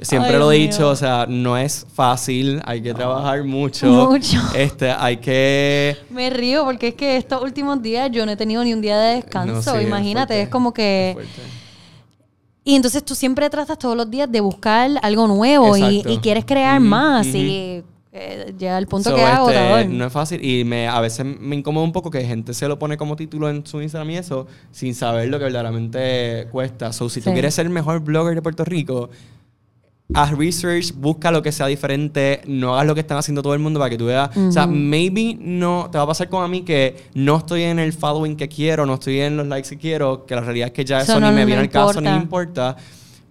[0.00, 3.86] Siempre Ay, lo he dicho, o sea, no es fácil, hay que trabajar mucho.
[3.86, 4.40] Mucho.
[4.54, 8.64] Este, hay que Me río porque es que estos últimos días yo no he tenido
[8.64, 9.54] ni un día de descanso.
[9.54, 11.16] No, sí, es Imagínate, fuerte, es como que.
[11.18, 11.28] es.
[12.64, 16.80] Y entonces tú siempre tratas todos los días de buscar algo nuevo y, quieres crear
[16.80, 17.26] más.
[17.26, 17.36] ujú.
[17.36, 17.84] Y
[18.14, 21.24] eh, llega el punto So, que es este, no es fácil y me, a veces
[21.24, 24.16] me incomoda un poco que gente se lo pone como título en su Instagram y
[24.18, 26.92] eso sin saber lo que verdaderamente cuesta.
[26.92, 29.08] So, si tú quieres ser el mejor blogger de Puerto Rico,
[30.14, 33.60] haz research, busca lo que sea diferente, no hagas lo que están haciendo todo el
[33.60, 34.36] mundo para que tú veas.
[34.36, 37.78] O sea, maybe no, te va a pasar como a mí que no estoy en
[37.78, 40.72] el following que quiero, no estoy en los likes que quiero, que la realidad es
[40.72, 42.76] que ya Eso eso, no ni me viene al caso ni me importa.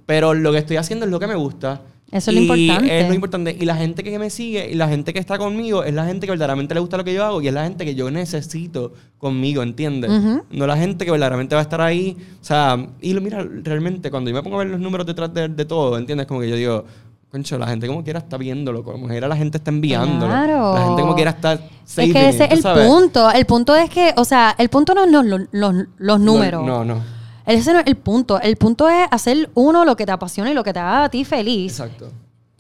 [0.06, 1.82] Pero lo que estoy haciendo es lo que me gusta.
[2.12, 3.00] Eso es lo importante.
[3.00, 3.58] Es lo importante.
[3.60, 6.28] Y la gente que me sigue y la gente que está conmigo es la gente
[6.28, 8.94] que verdaderamente le gusta lo que yo hago y es la gente que yo necesito
[9.18, 10.12] conmigo, ¿entiendes?
[10.12, 10.44] Ujú.
[10.52, 12.18] No la gente que verdaderamente va a estar ahí.
[12.42, 15.34] O sea, y lo, mira, realmente cuando yo me pongo a ver los números detrás
[15.34, 16.28] de, de todo, ¿entiendes?
[16.28, 16.84] Como que yo digo,
[17.32, 20.26] concho, la gente como quiera está viéndolo, como quiera la gente está enviándolo.
[20.34, 20.74] Claro.
[20.74, 22.88] La gente como quiera está Es saving que ese es ¿tú el sabes?
[22.88, 23.32] punto.
[23.32, 26.66] El punto es que, o sea, el punto no es los, los, los- los números.
[26.66, 27.21] No, no.
[27.46, 28.40] Ese no es el punto.
[28.40, 31.10] El punto es hacer uno lo que te apasiona y lo que te haga a
[31.10, 31.74] ti feliz.
[31.80, 32.10] Exacto.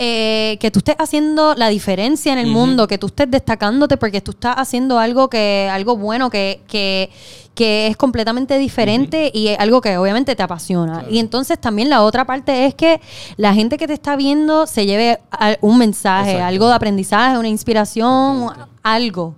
[0.04, 4.20] Eh, que tú estés haciendo la diferencia en el mundo, que tú estés destacándote porque
[4.20, 7.12] tú estás haciendo algo que algo bueno que, que,
[7.54, 11.02] que es completamente diferente y es algo que obviamente te apasiona.
[11.02, 11.08] Claro.
[11.12, 13.00] Y entonces también la otra parte es que
[13.38, 16.48] la gente que te está viendo se lleve a- un mensaje, Exacto.
[16.48, 18.48] algo de aprendizaje, una inspiración,
[18.82, 19.36] algo.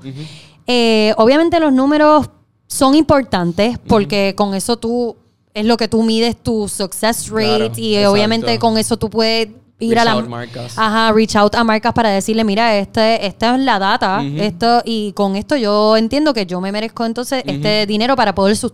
[0.66, 2.30] Eh, obviamente los números
[2.68, 5.18] son importantes porque con eso tú
[5.54, 8.12] es lo que tú mides tu success rate Claro, y exacto.
[8.12, 9.50] obviamente con eso tú puedes
[9.80, 10.78] ir a Reach la out marcas.
[10.78, 15.12] ajá reach out a marcas para decirle mira este esta es la data esto y
[15.14, 18.72] con esto yo entiendo que yo me merezco entonces este dinero para poder su-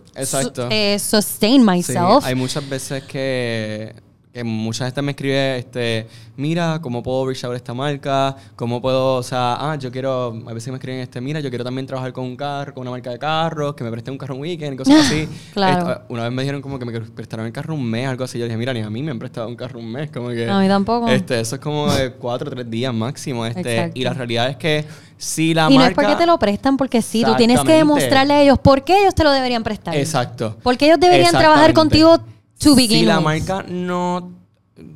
[0.70, 3.94] eh, sustain Sí, myself hay muchas veces que,
[4.32, 6.06] que mucha gente me escribe, este,
[6.36, 8.36] mira, ¿cómo puedo reach out esta marca?
[8.54, 11.64] ¿Cómo puedo, o sea, ah, yo quiero, a veces me escriben, este, mira, yo quiero
[11.64, 14.36] también trabajar con un carro, con una marca de carros, que me presten un carro
[14.36, 15.28] un weekend, cosas así.
[15.52, 15.90] Claro.
[15.90, 18.38] Este, una vez me dijeron como que me prestaron el carro un mes, algo así.
[18.38, 20.48] Yo dije, mira, ni a mí me han prestado un carro un mes, como que...
[20.48, 21.08] A mí tampoco.
[21.08, 23.60] Este, eso es como de cuatro o tres días máximo, este.
[23.60, 23.98] Exacto.
[23.98, 24.84] Y la realidad es que
[25.16, 25.90] si la y no marca...
[25.90, 29.00] es porque te lo prestan porque sí tú tienes que demostrarle a ellos por qué
[29.00, 30.56] ellos te lo deberían prestar Exacto.
[30.62, 32.20] porque ellos deberían trabajar contigo
[32.60, 33.24] to begin Si la with.
[33.24, 34.39] marca no,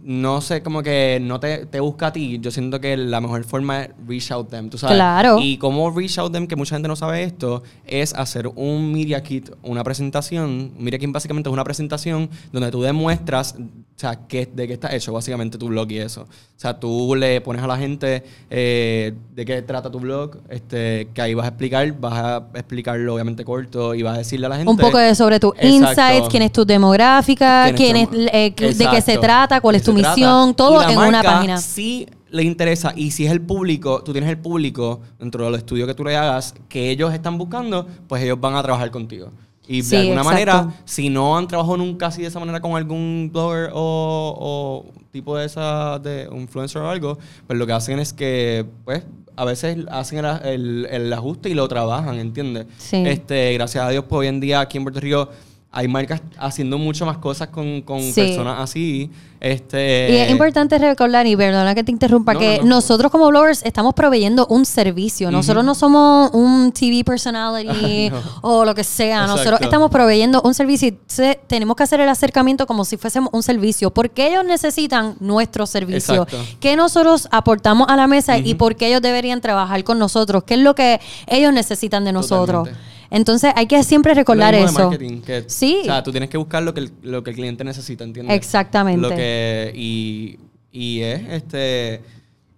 [0.03, 3.45] no sé, como que no te, te busca a ti, yo siento que la mejor
[3.45, 4.97] forma es reach out them, tú sabes.
[4.97, 5.39] Claro.
[5.41, 9.23] Y como reach out them, que mucha gente no sabe esto, es hacer un media
[9.23, 10.73] kit, una presentación.
[10.77, 14.75] Un media kit básicamente es una presentación donde tú demuestras, o sea, qué, de qué
[14.75, 16.23] está hecho básicamente tu blog y eso.
[16.23, 21.09] O sea, tú le pones a la gente eh, de qué trata tu blog, este,
[21.15, 24.49] que ahí vas a explicar, vas a explicarlo obviamente corto y vas a decirle a
[24.49, 24.71] la gente.
[24.71, 28.87] un poco de sobre tus insights, quién es tu demográfica, quién quién es, eh, de
[28.89, 30.15] qué se trata, cuál es ¿Qué tu trata?
[30.17, 31.59] misión, todo en una página.
[31.59, 35.87] Sí le interesa y si es el público, tú tienes el público dentro del estudio
[35.87, 39.29] que tú le hagas que ellos están buscando, pues ellos van a trabajar contigo.
[39.69, 40.33] Y Sí, de alguna exacto.
[40.53, 44.93] manera, si no han trabajado nunca así de esa manera con algún blogger o, o
[45.13, 49.05] tipo de esa de influencer o algo, pues lo que hacen es que, pues,
[49.37, 52.67] a veces hacen el, el- el ajuste y lo trabajan, ¿entiendes?
[52.79, 52.97] Sí.
[53.07, 55.29] Este, gracias a Dios, pues hoy en día aquí en Puerto Rico
[55.73, 58.13] hay marcas haciendo mucho más cosas con, con Sí.
[58.21, 59.11] personas así.
[59.45, 62.69] Este, Y es importante recordar, y perdona que te interrumpa, No, que no, no.
[62.77, 65.31] nosotros como bloggers estamos proveyendo un servicio.
[65.31, 69.27] Nosotros no somos un TV personality o lo que sea.
[69.27, 73.31] Nosotros estamos proveyendo un servicio y se- tenemos que hacer el acercamiento como si fuésemos
[73.33, 73.91] un servicio.
[73.93, 76.23] Porque ellos necesitan nuestro servicio.
[76.23, 76.39] Exacto.
[76.61, 80.45] ¿Qué nosotros aportamos a la mesa y por qué ellos deberían trabajar con nosotros?
[80.45, 82.65] ¿Qué es lo que ellos necesitan de nosotros?
[82.69, 82.94] Totalmente.
[83.15, 84.91] Entonces hay que siempre Lo recordar mismo de eso.
[84.91, 85.79] marketing, que, Sí.
[85.83, 88.37] O sea, tú tienes que buscar lo que el, lo que el cliente necesita, ¿entiendes?
[88.37, 89.01] Exactamente.
[89.01, 90.39] Lo que, y,
[90.73, 92.01] y es este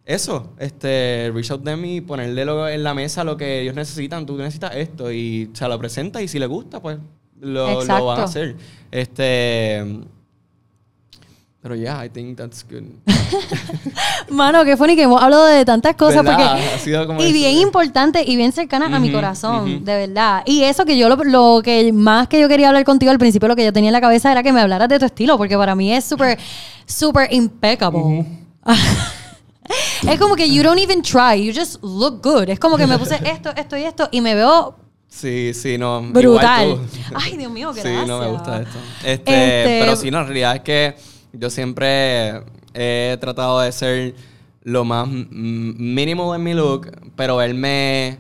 [0.04, 4.24] eso, este reach out them y ponerle lo- en la mesa lo que ellos necesitan.
[4.24, 6.98] Tú necesitas esto y se lo presenta y si le gusta, pues
[7.40, 8.57] lo, lo van a hacer.
[8.90, 9.84] Este
[11.66, 12.84] pero yeah, I think that's good.
[14.30, 16.22] Mano, qué funny que hemos hablado de tantas cosas.
[16.22, 16.52] ¿Verdad?
[16.52, 17.32] Porque, Ha sido como y eso.
[17.32, 20.44] bien importante y bien cercana a mi corazón, de verdad.
[20.46, 23.48] Y eso que yo lo, lo que más que yo quería hablar contigo al principio,
[23.48, 25.56] lo que yo tenía en la cabeza era que me hablaras de tu estilo, porque
[25.56, 26.38] para mí es súper,
[26.86, 28.24] súper impeccable.
[30.08, 32.48] es como que you don't even try, you just look good.
[32.48, 34.76] Es como que me puse esto, esto y esto y me veo
[35.08, 35.98] Sí, sí, no.
[36.00, 36.74] igual brutal.
[36.74, 37.14] tú.
[37.14, 38.06] Ay, Dios mío, Sí, gracias.
[38.06, 38.78] no me gusta esto.
[38.98, 39.12] Este,
[39.62, 40.96] Este- Pero sí, no, en realidad es que
[41.39, 42.43] yo siempre
[42.74, 44.14] he tratado de ser
[44.62, 48.18] lo más mínimo en mi look, pero verme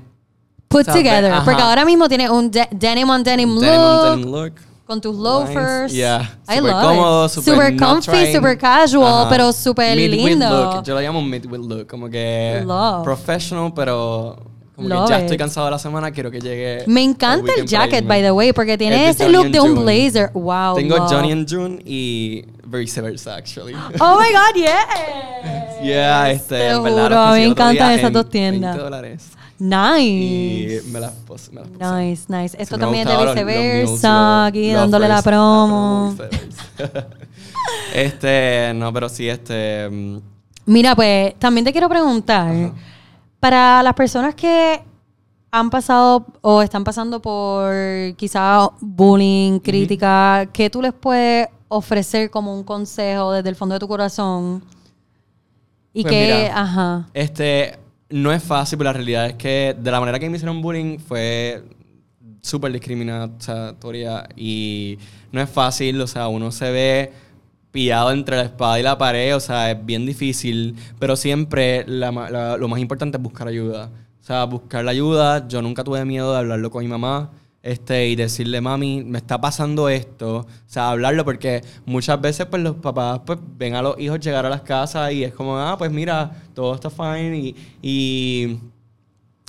[0.68, 1.02] Put ¿sabes?
[1.02, 1.32] together.
[1.44, 3.62] Porque ahora mismo tienes un de- denim on denim look.
[3.62, 4.52] denim on denim look.
[4.86, 5.92] Con tus loafers.
[5.92, 6.38] Yeah.
[6.48, 7.30] I Super love cómodo, it.
[7.32, 8.34] super, Super comfy, trying.
[8.36, 9.28] super casual, Ajá.
[9.30, 10.48] pero super Mid-with lindo.
[10.48, 10.84] look.
[10.84, 11.86] Yo lo llamo mid-with look.
[11.88, 13.02] Como que Love.
[13.02, 14.36] professional, pero
[14.76, 15.22] como Love que ya it.
[15.24, 16.84] estoy cansado de la semana, quiero que llegue.
[16.86, 20.30] Me encanta el jacket, by the way, porque tiene ese look de un blazer.
[20.34, 20.76] Wow.
[20.76, 20.96] Tengo.
[21.08, 23.74] Johnny and June y viceversa, actually.
[24.00, 24.72] Oh my God, yes.
[25.82, 28.74] Yeah, este, Te en verdad, me encantan esas dos tiendas.
[28.74, 29.28] 20 dólares.
[29.58, 30.02] Nice.
[30.02, 31.52] Y me las puse.
[31.52, 31.84] Me las puse.
[31.84, 32.56] Nice, nice.
[32.60, 34.46] Esto también es de viceversa.
[34.46, 36.14] aquí dándole la promo.
[37.94, 39.88] Este, no, pero sí, este.
[39.90, 40.18] mm,
[40.66, 42.72] Mira, pues también te quiero preguntar,
[43.40, 44.82] para las personas que
[45.50, 47.72] han pasado o están pasando por
[48.16, 53.80] quizá bullying, crítica, ¿qué tú les puedes ofrecer como un consejo desde el fondo de
[53.80, 54.62] tu corazón?
[55.92, 56.52] Y Pues que, mira.
[56.54, 57.78] ajá, Este,
[58.10, 60.98] no es fácil, pero la realidad es que de la manera que me hicieron bullying
[60.98, 61.64] fue
[62.42, 64.98] súper discriminatoria y
[65.32, 67.12] no es fácil, o sea, uno se ve
[67.72, 72.10] pillado entre la espada y la pared, o sea, es bien difícil, pero siempre la
[72.12, 73.90] la- lo más importante es buscar ayuda.
[74.22, 77.30] O sea, buscar la ayuda, yo nunca tuve miedo de hablarlo con mi mamá.
[77.66, 80.38] Este, y decirle, mami, me está pasando esto.
[80.38, 84.46] O sea, hablarlo porque muchas veces pues los papás pues ven a los hijos llegar
[84.46, 88.58] a las casas y es como, ah, pues mira, todo está fine y, y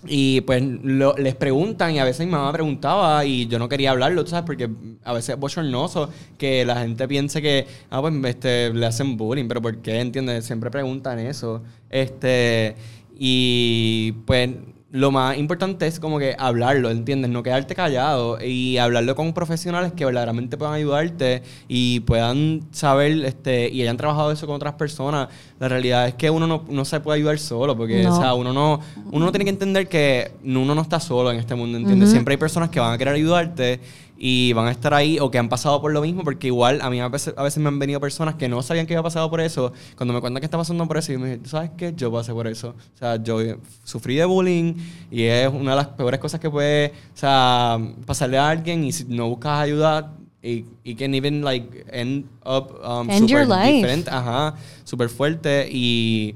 [0.05, 3.91] y pues lo- les preguntan y a veces mi mamá preguntaba y yo no quería
[3.91, 4.45] hablarlo, ¿tú ¿sabes?
[4.45, 4.69] Porque
[5.03, 9.47] a veces es bochornoso que la gente piense que, ah, pues este, le hacen bullying,
[9.47, 9.99] pero ¿por qué?
[9.99, 10.45] ¿Entiendes?
[10.45, 11.63] Siempre preguntan eso.
[11.89, 12.75] Este,
[13.17, 14.51] y pues
[14.89, 17.29] lo más importante es como que hablarlo, ¿entiendes?
[17.29, 23.69] No quedarte callado y hablarlo con profesionales que verdaderamente puedan ayudarte y puedan saber, este,
[23.69, 25.27] y hayan trabajado eso con otras personas.
[25.59, 28.15] La realidad es que uno no, no se puede ayudar solo, porque, No.
[28.15, 28.79] o sea, uno no,
[29.11, 32.09] uno no tiene que entender que uno no está solo en este mundo, ¿entiendes?
[32.09, 33.81] Siempre hay personas que van a querer ayudarte
[34.19, 36.89] y van a estar ahí o que han pasado por lo mismo, porque igual a
[36.89, 39.29] mí a veces, a veces me han venido personas que no sabían que había pasado
[39.29, 39.73] por eso.
[39.95, 41.93] Cuando me cuentan que está pasando por eso, yo me dije, ¿tú sabes qué?
[41.95, 42.69] Yo pasé por eso.
[42.95, 44.73] O sea, yo eh, sufrí de bullying
[45.11, 48.91] y es una de las peores cosas que puede, o sea, pasarle a alguien y
[48.91, 53.57] si no buscas ayuda, it, it can even like end up um, End your super
[53.59, 53.75] life.
[53.75, 56.35] diferente, ajá, súper fuerte y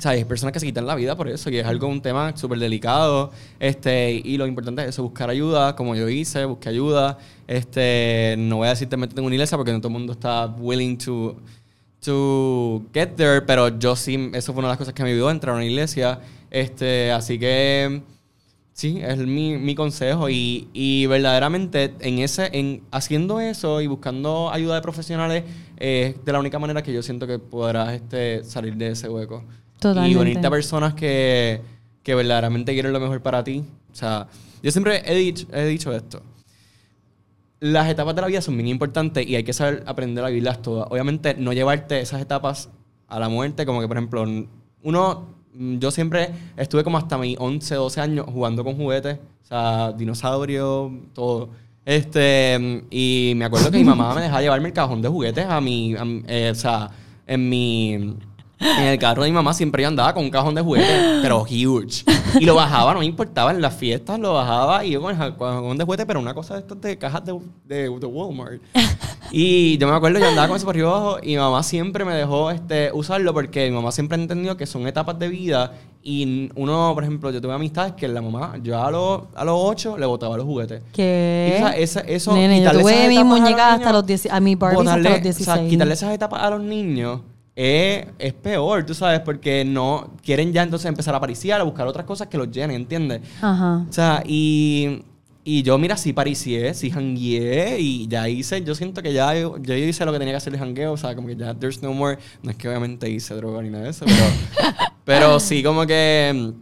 [0.00, 2.36] sea, hay personas que se quitan la vida por eso y es algo, un tema
[2.36, 3.30] súper delicado.
[3.58, 7.18] Este, y lo importante es eso, buscar ayuda, como yo hice, busqué ayuda.
[7.46, 10.46] Este, no voy a decirte métete en una iglesia porque no todo el mundo está
[10.46, 11.36] willing to,
[12.00, 15.28] to get there, pero yo sí, eso fue una de las cosas que me ayudó
[15.28, 16.20] a entrar a una iglesia.
[16.50, 18.02] Este, así que
[18.72, 20.30] sí, es mi, mi consejo.
[20.30, 25.44] Y, y verdaderamente en ese, en haciendo eso y buscando ayuda de profesionales,
[25.76, 29.44] es de la única manera que yo siento que podrás este, salir de ese hueco.
[29.80, 30.16] Totalmente.
[30.16, 31.60] Y unirte a personas que,
[32.04, 33.64] que verdaderamente quieren lo mejor para ti.
[33.92, 34.28] O sea,
[34.62, 36.22] yo siempre he dicho, he dicho esto.
[37.60, 40.62] Las etapas de la vida son bien importantes y hay que saber aprender a vivirlas
[40.62, 40.86] todas.
[40.90, 42.70] Obviamente, no llevarte esas etapas
[43.08, 44.24] a la muerte, como que, por ejemplo,
[44.82, 49.92] uno, yo siempre estuve como hasta mis 11, 12 años jugando con juguetes, o sea,
[49.92, 51.50] dinosaurios, todo.
[51.84, 55.60] Este, y me acuerdo que mi mamá me dejaba llevarme el cajón de juguetes a
[55.60, 56.88] mi, a mi- eh, o sea,
[57.26, 58.16] en mi,
[58.60, 61.42] En el carro de mi mamá siempre yo andaba con un cajón de juguetes, pero
[61.42, 62.04] huge.
[62.38, 65.36] Y lo bajaba, no me importaba, en las fiestas lo bajaba y yo con el
[65.36, 68.60] cajón de juguetes, pero una cosa de estas de cajas de, de, de Walmart.
[69.32, 72.04] Y yo me acuerdo, yo andaba con eso por arriba abajo y mi mamá siempre
[72.04, 75.72] me dejó este, usarlo porque mi mamá siempre ha entendido que son etapas de vida
[76.02, 79.54] y uno, por ejemplo, yo tuve amistades que la mamá, yo a los, a los
[79.56, 80.82] 8 le botaba los juguetes.
[80.92, 81.50] Que.
[81.52, 84.54] Y, o sea, esa- eso, Nene, yo tuve mis muñecas hasta los 10, a mi
[84.54, 85.48] Barbies hasta los 16.
[85.48, 87.20] O sea, quitarle esas etapas a los niños
[87.62, 91.86] es, es peor, tú sabes, porque no quieren ya entonces empezar a pariciar, a buscar
[91.86, 93.20] otras cosas que los llenen, ¿entiendes?
[93.42, 93.84] Ajá.
[93.86, 95.02] O sea, y,
[95.44, 99.58] y yo, mira, sí paricié, sí jangueé y ya hice, yo siento que ya yo,
[99.58, 101.82] yo hice lo que tenía que hacer de jangueo, o sea, como que ya there's
[101.82, 104.24] no more, no es que obviamente hice droga ni nada de eso, pero,
[105.04, 106.54] pero sí como que,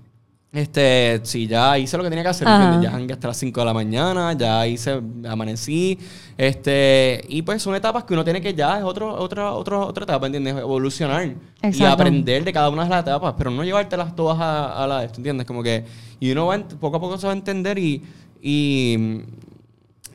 [0.51, 3.67] este, sí, ya hice lo que tenía que hacer, ya jangué hasta las 5 de
[3.67, 5.99] la mañana, ya hice, amanecí,
[6.39, 10.05] este, y pues son etapas que uno tiene que ya, es otro, otra, otra, otra
[10.05, 10.57] etapa, ¿entiendes?
[10.57, 14.87] Evolucionar y aprender de cada una de las etapas, pero no llevártelas todas a, a
[14.87, 15.47] la esto, ¿entiendes?
[15.47, 15.85] Como que,
[16.19, 18.03] y uno va, poco a poco se va a entender y,
[18.41, 19.21] y,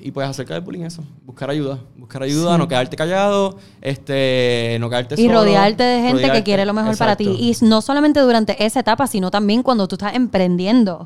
[0.05, 2.57] y pues acerca del bullying eso, buscar ayuda, buscar ayuda, Sí.
[2.57, 6.97] no quedarte callado, este, no quedarte Y solo, rodearte de gente que quiere lo mejor
[6.97, 7.25] para ti.
[7.29, 11.05] Y no solamente durante esa etapa, sino también cuando tú estás emprendiendo.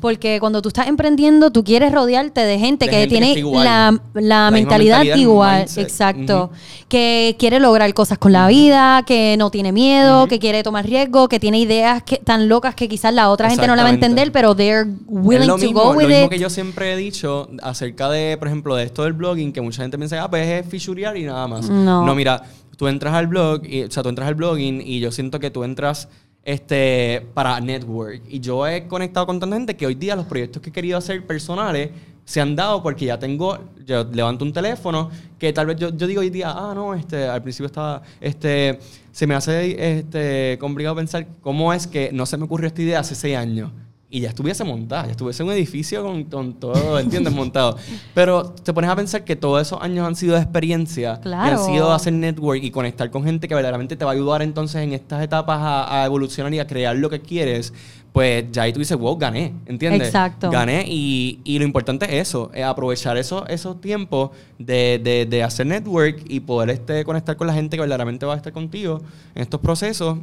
[0.00, 3.64] Porque cuando tú estás emprendiendo, tú quieres rodearte de gente De que gente tiene igual.
[3.64, 5.62] la, la mentalidad, mentalidad, igual.
[5.76, 6.50] Exacto.
[6.88, 11.28] Que quiere lograr cosas con la vida, que no tiene miedo, que quiere tomar riesgo,
[11.28, 13.92] que tiene ideas que, tan locas que quizás la otra gente no la va a
[13.92, 16.30] entender, pero they're Es willing lo to mismo, go lo with mismo it.
[16.30, 19.82] que yo siempre he dicho acerca de, por ejemplo, de esto del blogging, que mucha
[19.82, 21.68] gente piensa, ah, pues es fichurear y nada más.
[21.68, 22.14] No.
[22.14, 22.42] mira,
[22.76, 25.50] tú entras al blog, y, o sea, tú entras al blogging y yo siento que
[25.50, 26.08] tú entras
[26.44, 28.22] este, para network.
[28.28, 30.96] Y yo he conectado con tanta gente que hoy día los proyectos que he querido
[30.98, 31.90] hacer personales
[32.24, 36.06] se han dado porque ya tengo, yo levanto un teléfono que tal vez yo, yo
[36.08, 38.80] digo hoy día, ah, no, este, al principio estaba, este,
[39.12, 43.00] se me hace este, complicado pensar cómo es que no se me ocurrió esta idea
[43.00, 43.70] hace seis años.
[44.08, 47.32] Y ya estuviese montada, ya estuviese en un edificio con, con todo, ¿entiendes?
[47.32, 47.76] Montado.
[48.14, 51.20] Pero te pones a pensar que todos esos años han sido de experiencia.
[51.20, 51.58] Claro.
[51.58, 54.80] han sido hacer network y conectar con gente que verdaderamente te va a ayudar entonces
[54.82, 57.72] en estas etapas a, a evolucionar y a crear lo que quieres.
[58.12, 60.06] Pues ya ahí tú dices, wow, gané, ¿entiendes?
[60.06, 60.50] Exacto.
[60.50, 65.42] Gané y, y lo importante es eso, es aprovechar esos, esos tiempos de, de, de
[65.42, 69.02] hacer network y poder este, conectar con la gente que verdaderamente va a estar contigo
[69.34, 70.16] en estos procesos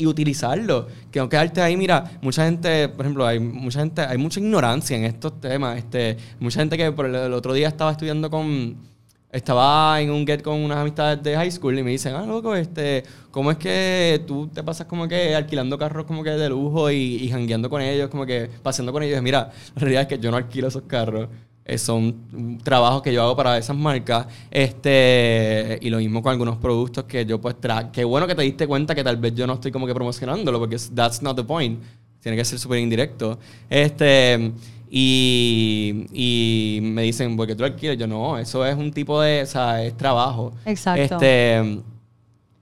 [0.00, 0.88] y utilizarlo.
[1.10, 4.96] Que no quedarte ahí, mira, mucha gente, por ejemplo, hay mucha gente, hay mucha ignorancia
[4.96, 5.78] en estos temas.
[5.78, 8.88] Este, mucha gente que por el, el otro día estaba estudiando con.
[9.32, 12.56] Estaba en un get con unas amistades de high school y me dicen, ah, loco,
[12.56, 16.90] este, ¿cómo es que tú te pasas como que alquilando carros como que de lujo
[16.90, 19.20] y, y jangueando con ellos, como que paseando con ellos?
[19.20, 21.28] Y Mira, la realidad es que yo no alquilo esos carros.
[21.76, 24.26] Son trabajos que yo hago para esas marcas.
[24.50, 28.42] Este, y lo mismo con algunos productos que yo pues tra Qué bueno que te
[28.42, 31.44] diste cuenta que tal vez yo no estoy como que promocionándolo, porque that's not the
[31.44, 31.80] point.
[32.20, 33.38] Tiene que ser súper indirecto.
[33.68, 34.52] Este,
[34.90, 39.46] y, y me dicen, porque tú alquilas, yo no, eso es un tipo de, o
[39.46, 40.52] sea, es trabajo.
[40.66, 41.14] Exacto.
[41.14, 41.80] Este,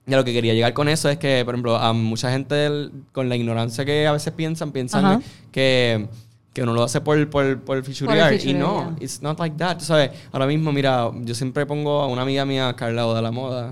[0.07, 3.29] y lo que quería llegar con eso es que, por ejemplo, a mucha gente con
[3.29, 5.21] la ignorancia que a veces piensan, piensan Ajá.
[5.53, 6.07] que,
[6.59, 8.35] que uno lo hace por, por, por fichurear.
[8.35, 9.79] Y no, it's not like that.
[9.79, 13.31] Tú sabes, ahora mismo, mira, yo siempre pongo a una amiga mía, Carla Oda la
[13.31, 13.71] Moda,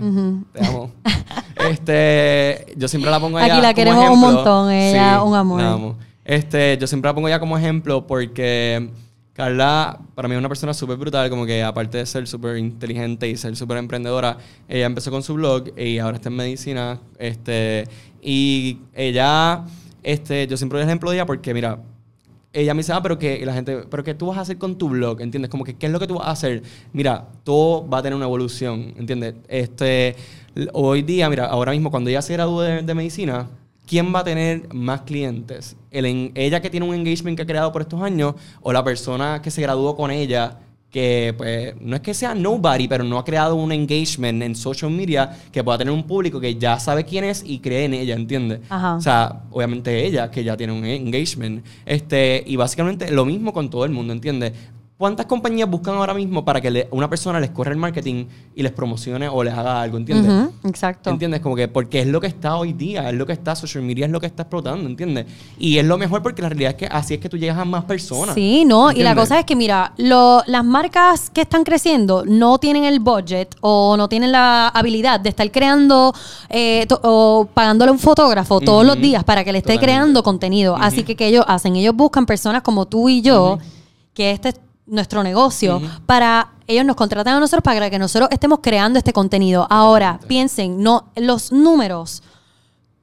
[0.53, 0.91] te amo.
[1.69, 4.31] este, yo siempre la pongo a Aquí ella la como queremos un ejemplo.
[4.31, 5.61] montón, ella Sí, un amor.
[5.61, 5.97] la amo.
[6.23, 8.89] Este, yo siempre la pongo ya como ejemplo porque
[9.33, 13.29] Carla, para mí es una persona súper brutal, como que aparte de ser súper inteligente
[13.29, 16.99] y ser súper emprendedora, ella empezó con su blog y ahora está en medicina.
[17.19, 17.87] Este,
[18.21, 19.63] y ella,
[20.03, 21.79] este, yo siempre doy el ejemplo de ella porque, mira,
[22.57, 24.77] ella me dice, ah, pero que la gente, pero ¿qué tú vas a hacer con
[24.77, 25.21] tu blog?
[25.21, 25.51] ¿Entiendes?
[25.51, 26.63] Como que, ¿qué es lo que tú vas a hacer?
[26.91, 29.35] Mira, todo va a tener una evolución, ¿entiendes?
[29.47, 30.15] Este,
[30.73, 33.47] hoy día, mira, ahora mismo cuando ella se gradúe de, de medicina,
[33.85, 35.75] ¿quién va a tener más clientes?
[35.91, 39.39] El ¿Ella que tiene un engagement que ha creado por estos años o la persona
[39.43, 40.57] que se graduó con ella?
[40.97, 44.89] Que pues no es que sea nobody, pero no ha creado un engagement en social
[44.89, 48.15] media que pueda tener un público que ya sabe quién es y cree en ella,
[48.15, 48.61] ¿entiendes?
[48.67, 48.95] Ajá.
[48.95, 51.63] O sea, obviamente ella, que ya tiene un engagement.
[51.85, 54.53] Este, y básicamente lo mismo con todo el mundo, ¿entiendes?
[54.97, 58.25] ¿Cuántas compañías buscan ahora mismo para que le- una persona les corra el marketing
[58.55, 60.31] y les promocione o les haga algo, ¿entiendes?
[60.31, 61.11] Ujú, exacto.
[61.11, 61.39] ¿Entiendes?
[61.41, 64.07] Como que porque es lo que está hoy día, es lo que está, social media
[64.07, 65.27] es lo que está explotando, ¿entiendes?
[65.59, 67.63] Y es lo mejor porque la realidad es que así es que tú llegas a
[67.65, 68.33] más personas.
[68.33, 72.57] Sí, no, y la cosa es que, mira, lo- las marcas que están creciendo no
[72.57, 76.11] tienen el budget o no tienen la habilidad de estar creando
[76.49, 79.85] eh, to- o pagándole a un fotógrafo todos los días para que le esté Totalmente.
[79.93, 80.75] creando contenido.
[80.75, 81.75] Así que, que ellos hacen?
[81.75, 83.59] Ellos buscan personas como tú y yo,
[84.15, 84.55] que este es
[84.87, 89.67] nuestro negocio, para ellos nos contratan a nosotros para que nosotros estemos creando este contenido.
[89.69, 92.23] Ahora, piensen, no, los números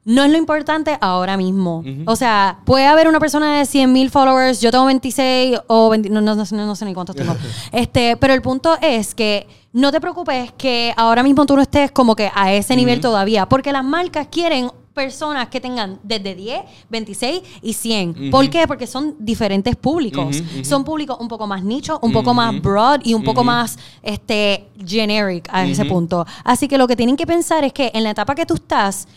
[0.04, 1.82] no es lo importante ahora mismo.
[2.06, 6.10] O sea, puede haber una persona de 100 mil followers, yo tengo 26 o 20,
[6.10, 7.34] no, no, no, no sé ni cuántos tengo.
[7.72, 11.90] este, pero el punto es que no te preocupes que ahora mismo tú no estés
[11.90, 16.62] como que a ese nivel todavía, porque las marcas quieren personas que tengan desde 10,
[16.88, 18.30] 26 y 100.
[18.30, 18.66] ¿Por qué?
[18.66, 20.42] Porque son diferentes públicos.
[20.62, 24.68] Son públicos un poco más nicho, un poco más broad y un poco más este
[24.86, 26.24] generic a ese punto.
[26.44, 29.08] Así que lo que tienen que pensar es que en la etapa que tú estás,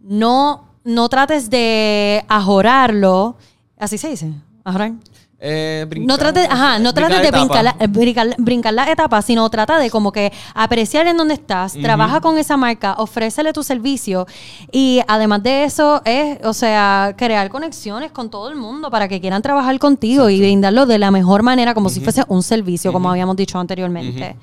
[0.00, 3.36] no, no trates de ajorarlo.
[3.76, 4.32] Así se dice,
[4.64, 4.92] ajorar.
[5.38, 9.48] Eh, no trates, ajá, no trates de brincar la, eh, brincar, brincar la etapa, sino
[9.50, 14.26] trata de como que apreciar en dónde estás, trabaja con esa marca, ofrécele tu servicio
[14.72, 19.20] y además de eso es, o sea, crear conexiones con todo el mundo para que
[19.20, 23.10] quieran trabajar contigo y brindarlo de la mejor manera como si fuese un servicio, como
[23.10, 24.36] habíamos dicho anteriormente.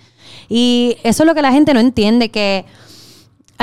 [0.47, 2.65] Y eso es lo que la gente no entiende, que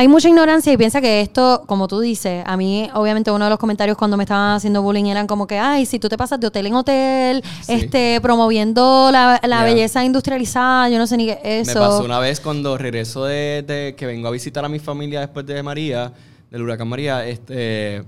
[0.01, 3.51] hay mucha ignorancia y piensa que esto, como tú dices, a mí obviamente uno de
[3.51, 6.41] los comentarios cuando me estaban haciendo bullying eran como que, ay, si tú te pasas
[6.41, 11.69] de hotel en hotel, este, promoviendo la, belleza industrializada, yo no sé ni qué es
[11.69, 11.81] eso.
[11.81, 15.45] Me pasó una vez cuando regreso de, que vengo a visitar a mi familia después
[15.45, 16.11] de María,
[16.51, 18.03] del huracán María, este,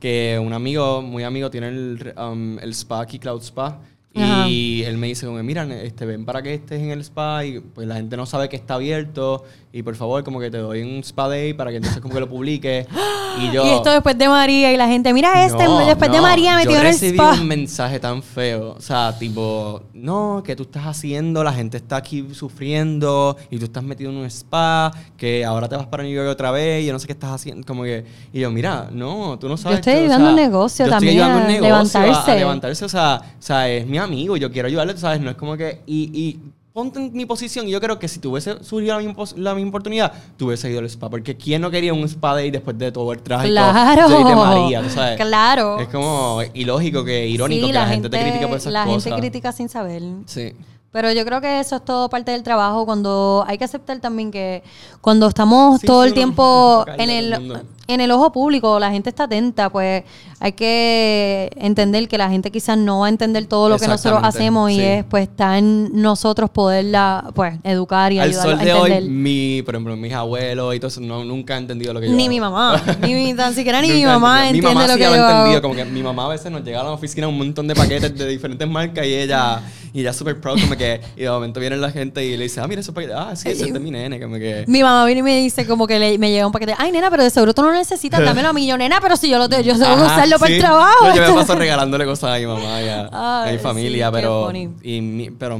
[0.00, 3.80] que un amigo, muy amigo, tiene el, um, el spa aquí, Cloud Spa.
[4.14, 7.86] Y él me dice, mira, este, ven para que estés en el spa y pues
[7.88, 11.02] la gente no sabe que está abierto y por favor como que te doy un
[11.02, 12.86] spa day para que entonces como que lo publique.
[13.36, 13.66] Y yo...
[13.66, 16.86] Y esto después de María y la gente, mira este, después de María metió en
[16.86, 17.06] el spa.
[17.08, 21.52] Yo recibí un mensaje tan feo, o sea, tipo, no, que tú estás haciendo, la
[21.52, 25.86] gente está aquí sufriendo y tú estás metido en un spa, que ahora te vas
[25.88, 28.04] para New York otra vez y yo no sé qué estás haciendo, como que...
[28.32, 29.78] Y yo, mira, no, tú no sabes...
[29.78, 32.30] Yo estoy ayudando un negocio también a levantarse.
[32.30, 35.20] A, levantarse, o sea, o sea, es mi amigo, yo quiero ayudarle, ¿sabes?
[35.20, 35.80] No es como que...
[35.86, 36.40] Y, y
[36.74, 39.68] ponte en mi posición y yo creo que si tuviese surgido la misma, la misma
[39.68, 41.08] oportunidad, tuviese ido al spa.
[41.08, 44.08] Porque ¿quién no quería un spa day después de todo el trágico claro.
[44.08, 44.90] de María?
[44.90, 45.16] ¿sabes?
[45.16, 45.78] Claro.
[45.78, 49.06] Es como ilógico, que irónico que la, gente, te critica por esas la cosas.
[49.06, 50.02] La gente critica sin saber.
[50.26, 50.52] Sí.
[50.90, 52.84] Pero yo creo que eso es todo parte del trabajo.
[52.84, 54.64] Cuando hay que aceptar también que
[55.00, 59.70] cuando estamos todo el tiempo en el, en el ojo público, la gente está atenta,
[59.70, 60.04] pues
[60.40, 64.20] hay que entender que la gente quizás no va a entender todo lo que nosotros
[64.22, 68.72] hacemos y es pues está en nosotros poderla pues educar y Al ayudar sol de
[68.72, 72.08] hoy, mi, por ejemplo, mis abuelos y todo eso no, nunca han entendido lo que
[72.08, 74.96] yo Ni mi mamá, ni mi, tan siquiera ni mi mamá entiende mi mamá lo
[74.96, 77.38] que yo entendido, como que mi mamá a veces nos llega a la oficina un
[77.38, 79.62] montón de paquetes de diferentes marcas y ella
[79.92, 82.60] y ella súper proud como que y de momento viene la gente y le dice,
[82.60, 85.06] "Ah, mira, eso paquete, ah, sí, ese es de mi nene", como que Mi mamá
[85.06, 87.30] viene y me dice como que le, me llega un paquete, "Ay, nena, pero de
[87.30, 89.74] seguro tú no necesitas, dámelo a mí, yo, nena, pero si yo lo tengo, yo
[89.78, 92.88] tengo que usarlo para el trabajo." yo me paso regalándole cosas a mi mamá y
[92.88, 94.50] a, mi familia, pero
[94.82, 95.58] y pero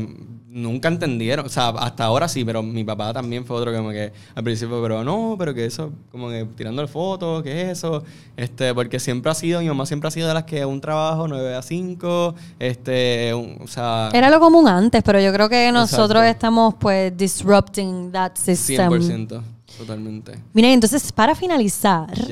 [0.55, 1.45] nunca entendieron.
[1.45, 4.45] O sea, hasta ahora sí, pero mi papá también fue otro que como que al
[4.45, 8.05] principio, pero no, pero que eso, como que tirándole fotos, ¿qué es eso?
[8.37, 11.27] Este, porque siempre ha sido, mi mamá siempre ha sido de las que un trabajo
[11.27, 14.11] 9 a 5, este, o sea...
[14.13, 18.91] Era lo común antes, pero yo creo que nosotros estamos pues disrupting that system.
[18.91, 19.43] 100%,
[19.79, 20.39] totalmente.
[20.53, 22.09] Miren, entonces para finalizar...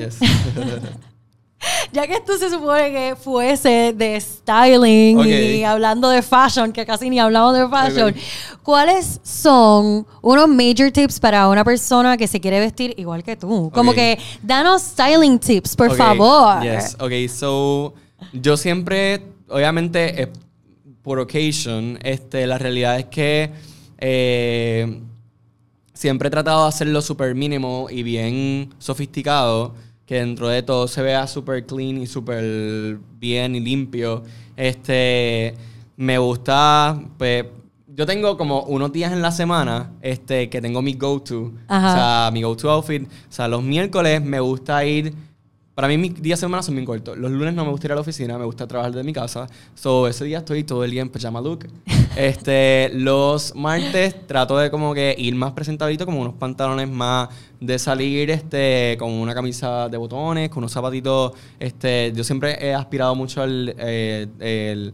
[1.91, 7.09] ya que esto se supone que fuese de styling y hablando de fashion, que casi
[7.09, 8.15] ni hablamos de fashion,
[8.63, 13.71] ¿cuáles son unos major tips para una persona que se quiere vestir igual que tú?
[13.73, 16.61] Como que danos styling tips, por favor.
[16.63, 17.93] Yes, ok, so
[18.31, 20.31] yo siempre, obviamente,
[21.01, 23.51] por occasion, este, la realidad es que
[23.97, 25.01] eh,
[25.93, 29.73] siempre he tratado de hacerlo súper mínimo y bien sofisticado
[30.05, 34.23] que dentro de todo se vea súper clean y súper bien y limpio.
[34.57, 35.55] Este,
[35.95, 37.45] me gusta, pues,
[37.87, 41.43] yo tengo como unos días en la semana este, que tengo mi go-to.
[41.43, 43.03] O sea, mi go-to outfit.
[43.03, 45.13] O sea, los miércoles me gusta ir
[45.75, 47.17] para mí mis días de semana son bien cortos.
[47.17, 49.47] Los lunes no me gusta ir a la oficina, me gusta trabajar desde mi casa.
[49.73, 51.67] So, ese día estoy todo el día en pajama look.
[52.15, 57.79] este, los martes trato de como que ir más presentadito, como unos pantalones más de
[57.79, 61.31] salir este, con una camisa de botones, con unos zapatitos.
[61.59, 64.91] Este, yo siempre he aspirado mucho al, eh,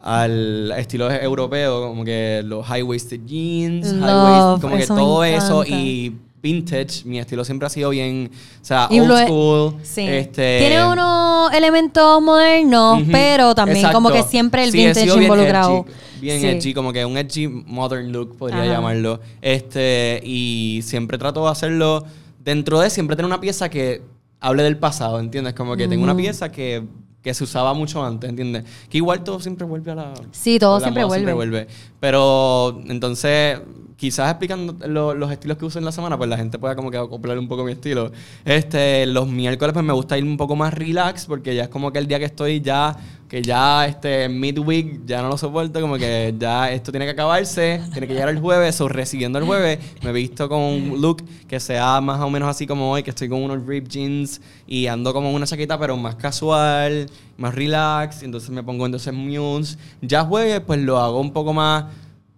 [0.00, 7.04] al estilo europeo, como que los high-waisted jeans, high como que todo eso y vintage.
[7.04, 8.30] Mi estilo siempre ha sido bien,
[8.62, 9.74] o sea, old school.
[9.82, 15.86] Este, Tiene unos elementos modernos, pero también como que siempre el vintage involucrado.
[16.20, 19.20] Bien edgy, como que un edgy modern look, podría llamarlo.
[19.42, 22.04] Este, y siempre trato de hacerlo
[22.42, 24.02] dentro de siempre tener una pieza que
[24.40, 25.54] hable del pasado, ¿entiendes?
[25.54, 26.84] Como que tengo una pieza que
[27.22, 28.62] que se usaba mucho antes, ¿entiendes?
[28.88, 30.14] Que igual todo siempre vuelve a la...
[30.30, 31.16] Sí, todo siempre vuelve.
[31.16, 31.66] siempre vuelve.
[31.98, 33.58] Pero entonces
[33.96, 36.90] quizás explicando lo- los estilos que uso en la semana, pues la gente pueda como
[36.90, 38.12] que acoplar un poco mi estilo.
[38.44, 41.90] Este, los miércoles pues me gusta ir un poco más relax porque ya es como
[41.92, 42.94] que el día que estoy ya,
[43.28, 47.80] que ya este midweek ya no lo soporto, como que ya esto tiene que acabarse,
[47.92, 51.24] tiene que llegar el jueves, o recibiendo el jueves, me he visto con un look
[51.48, 54.86] que sea más o menos así como hoy, que estoy con unos ripped jeans y
[54.88, 59.76] ando como una chaqueta pero más casual, más relax, entonces me pongo entonces Muse.
[60.02, 61.86] Ya jueves pues lo hago un poco más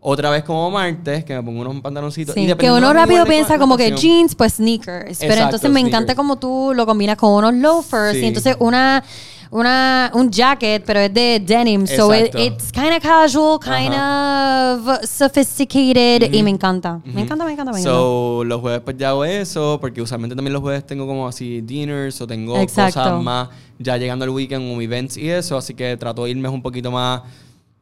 [0.00, 2.34] otra vez como martes, que me pongo unos pantaloncitos.
[2.34, 5.18] Sí, y que uno rápido piensa como que jeans, pues sneakers.
[5.18, 8.20] Pero Exacto, entonces me encanta como tú lo combinas con unos loafers Sí.
[8.20, 9.02] y entonces una,
[9.50, 11.86] una, un jacket, pero es de denim.
[11.86, 17.00] So it- it's kind of casual, kind of sophisticated y me encanta.
[17.04, 17.20] Me Ujú.
[17.20, 17.90] encanta, me encanta, me encanta.
[17.98, 21.60] So, los jueves pues ya hago eso, porque usualmente también los jueves tengo como así
[21.62, 23.00] dinners o tengo Exacto.
[23.00, 26.48] cosas más ya llegando al weekend como events y eso, así que trato de irme
[26.48, 27.22] un poquito más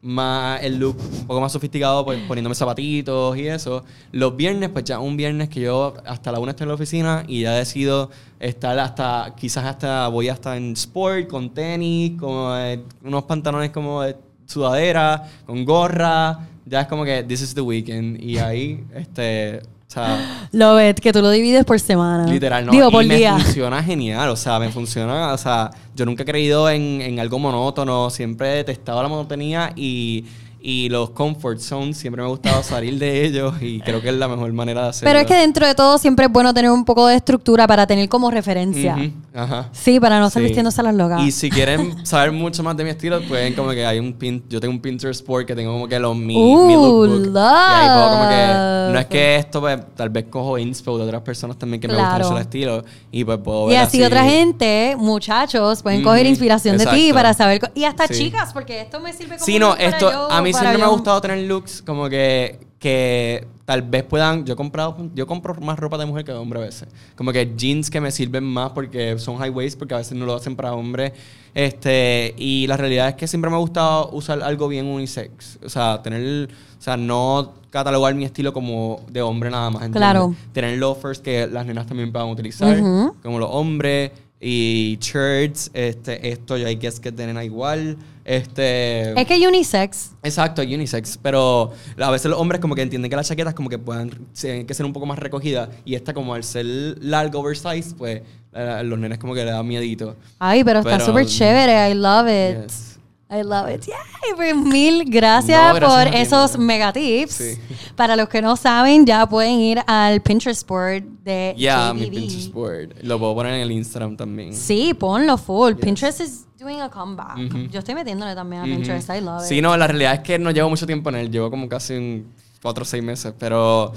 [0.07, 3.85] más el look un poco más sofisticado pues poniéndome zapatitos y eso.
[4.13, 7.25] Los viernes pues ya un viernes que yo hasta la una estoy en la oficina
[7.27, 12.83] y ya decido estar hasta quizás hasta voy hasta en sport con tenis, con eh,
[13.05, 18.23] unos pantalones como de sudadera, con gorra, ya es como que this is the weekend
[18.23, 22.27] y ahí este o sea, Lo ves, que tú lo divides por semana.
[22.27, 22.73] Literal, no.
[22.73, 23.39] Digo, y por me día.
[23.39, 24.29] funciona genial.
[24.31, 25.33] O sea, me funciona.
[25.33, 28.11] O sea, yo nunca he creído en, en algo monótono.
[28.11, 30.25] Siempre he detestado la monotonía y,
[30.69, 31.97] y los comfort zones.
[31.97, 34.89] Siempre me ha gustado salir de ellos y creo que es la mejor manera de
[34.89, 35.09] hacerlo.
[35.11, 37.87] Pero es que dentro de todo siempre es bueno tener un poco de estructura para
[37.87, 38.97] tener como referencia.
[39.33, 39.69] Ajá.
[39.73, 40.47] Sí, para no estar Sí.
[40.47, 41.23] vistiéndose a las locas.
[41.23, 44.43] Y si quieren saber mucho más de mi estilo, pueden como que hay un pin,
[44.49, 47.35] yo tengo un Pinterest board que tengo como que los mi, mi Ooh, lookbook.
[47.35, 51.05] Y ahí puedo como que no es que esto pues, tal vez cojo inspo de
[51.05, 54.03] otras personas también que me gustan mucho el estilo y pues puedo Y ver así
[54.03, 57.71] otra gente, muchachos, pueden coger inspiración de ti para saber.
[57.75, 58.15] Y hasta Sí.
[58.15, 59.45] chicas, porque esto me sirve como.
[59.45, 62.59] Sí, no, esto yo- a mí para siempre me ha gustado tener looks como que,
[62.79, 66.39] que tal vez puedan, yo he comprado, yo compro más ropa de mujer que de
[66.39, 66.89] hombre a veces.
[67.17, 70.25] Como que jeans que me sirven más porque son high waist, porque a veces no
[70.25, 71.13] lo hacen para hombre.
[71.53, 75.59] Este, y la realidad es que siempre me ha gustado usar algo bien unisex.
[75.65, 76.49] O sea, tener,
[76.79, 79.83] o sea, no catalogar mi estilo como de hombre nada más.
[79.83, 80.01] ¿entiendes?
[80.01, 80.35] Claro.
[80.53, 83.17] Tener loafers que las nenas también puedan utilizar, Ujú.
[83.23, 84.13] como los hombres.
[84.49, 87.97] Y shirts, este, esto yo hay que es que tienen igual.
[88.25, 89.21] Este.
[89.21, 90.13] Es que unisex.
[90.23, 91.19] Exacto, unisex.
[91.21, 94.73] Pero a veces los hombres como que entienden que las chaquetas como que puedan que
[94.73, 95.71] ser un poco más recogidas.
[95.85, 98.23] Y esta como al ser largo oversize, pues
[98.53, 100.15] a los nenes como que le da miedito.
[100.39, 101.91] Ay, pero, está súper chévere.
[101.91, 102.69] I love it.
[102.69, 102.96] Yes.
[103.29, 103.85] I love it.
[103.87, 107.33] Yay, pues mil gracias, No, gracias por ti, esos mega tips.
[107.33, 107.59] Sí.
[107.97, 112.11] Para los que no saben, ya pueden ir al Pinterest board de mi JBD.
[112.11, 112.95] Pinterest board.
[113.03, 114.55] Lo puedo poner en el Instagram también.
[114.55, 115.73] Sí, ponlo full.
[115.73, 115.81] Yes.
[115.85, 117.37] Pinterest is doing a comeback.
[117.37, 117.59] Ujú.
[117.69, 118.65] Yo estoy metiéndole también a.
[118.65, 119.11] Pinterest.
[119.11, 119.49] I love it.
[119.49, 121.31] Sí, no, la realidad es que no llevo mucho tiempo en él.
[121.31, 123.35] Llevo como casi un cuatro o seis meses.
[123.37, 123.93] Pero,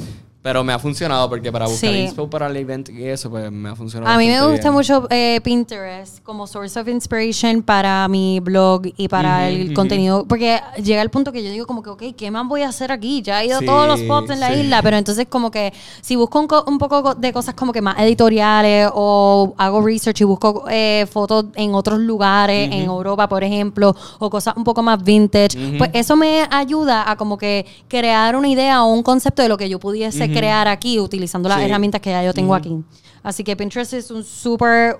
[0.49, 1.99] pero me ha funcionado porque para buscar Sí.
[1.99, 4.73] inspo para el event y eso, pues me ha funcionado A mí me gusta bien.
[4.73, 9.73] mucho eh, Pinterest como source of inspiration para mi blog y para Ujú, el ujú.
[9.75, 10.25] contenido.
[10.27, 12.91] Porque llega el punto que yo digo como que, ok, ¿qué más voy a hacer
[12.91, 13.21] aquí?
[13.21, 14.61] Ya he ido a Sí, todos los spots en la sí.
[14.61, 15.71] isla, pero entonces como que
[16.01, 19.81] si busco un, co- un poco co- de cosas como que más editoriales o hago
[19.83, 24.63] research y busco eh, fotos en otros lugares, en Europa, por ejemplo, o cosas un
[24.63, 29.03] poco más vintage, pues eso me ayuda a como que crear una idea o un
[29.03, 30.31] concepto de lo que yo pudiese.
[30.39, 31.65] Crear aquí utilizando las Sí.
[31.65, 32.75] herramientas que ya yo tengo aquí.
[33.23, 34.97] Así que Pinterest es un súper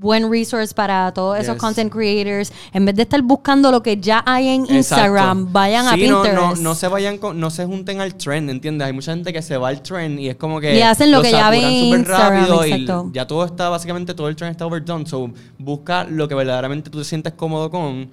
[0.00, 1.60] buen resource para todos esos Yes.
[1.60, 2.50] content creators.
[2.72, 5.52] En vez de estar buscando lo que ya hay en Instagram, Exacto.
[5.52, 6.56] vayan a Sí, no- Pinterest.
[6.56, 8.86] No, no, se vayan con- no se junten al trend, ¿entiendes?
[8.86, 11.20] Hay mucha gente que se va al trend y es como que Y hacen lo
[11.20, 13.10] que ya ven súper rápido exacto.
[13.10, 16.88] y ya todo está básicamente todo el trend está overdone, so busca lo que verdaderamente
[16.88, 18.08] tú te sientes cómodo con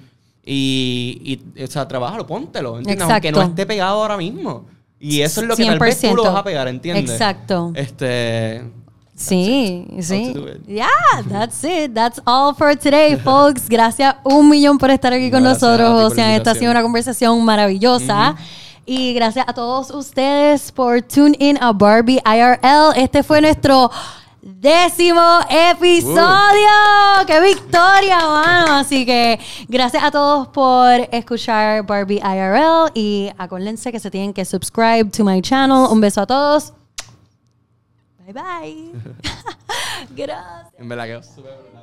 [0.46, 3.10] y, y o sea, trabájalo, póntelo, ¿entiendes?
[3.10, 3.52] Aunque no Exacto.
[3.52, 4.66] esté pegado ahora mismo.
[5.00, 6.26] Y eso es lo que tal vez tú lo 100%.
[6.28, 7.12] vas a pegar, ¿entiendes?
[7.12, 7.72] Exacto.
[7.76, 8.64] Este
[9.18, 10.32] Sí, sí.
[10.68, 10.88] Yeah,
[11.28, 11.92] that's it.
[11.94, 13.68] That's all for today, folks.
[13.68, 16.32] Gracias un millón por estar aquí con Gracias nosotros, Ocean.
[16.32, 18.36] Esta ha sido una conversación maravillosa.
[18.86, 22.94] Y gracias a todos ustedes por tune in a Barbie IRL.
[22.96, 23.90] Este fue nuestro
[24.48, 26.70] décimo episodio.
[27.28, 28.76] ¡Qué victoria, mano!
[28.76, 32.92] Así que gracias a todos por escuchar Barbie IRL.
[32.94, 35.88] Y acuérdense que se tienen que subscribe to my channel.
[35.92, 36.74] Un beso a todos.
[38.26, 38.92] Bye bye.
[40.16, 40.74] Gracias.
[40.78, 41.77] en verdad que súper.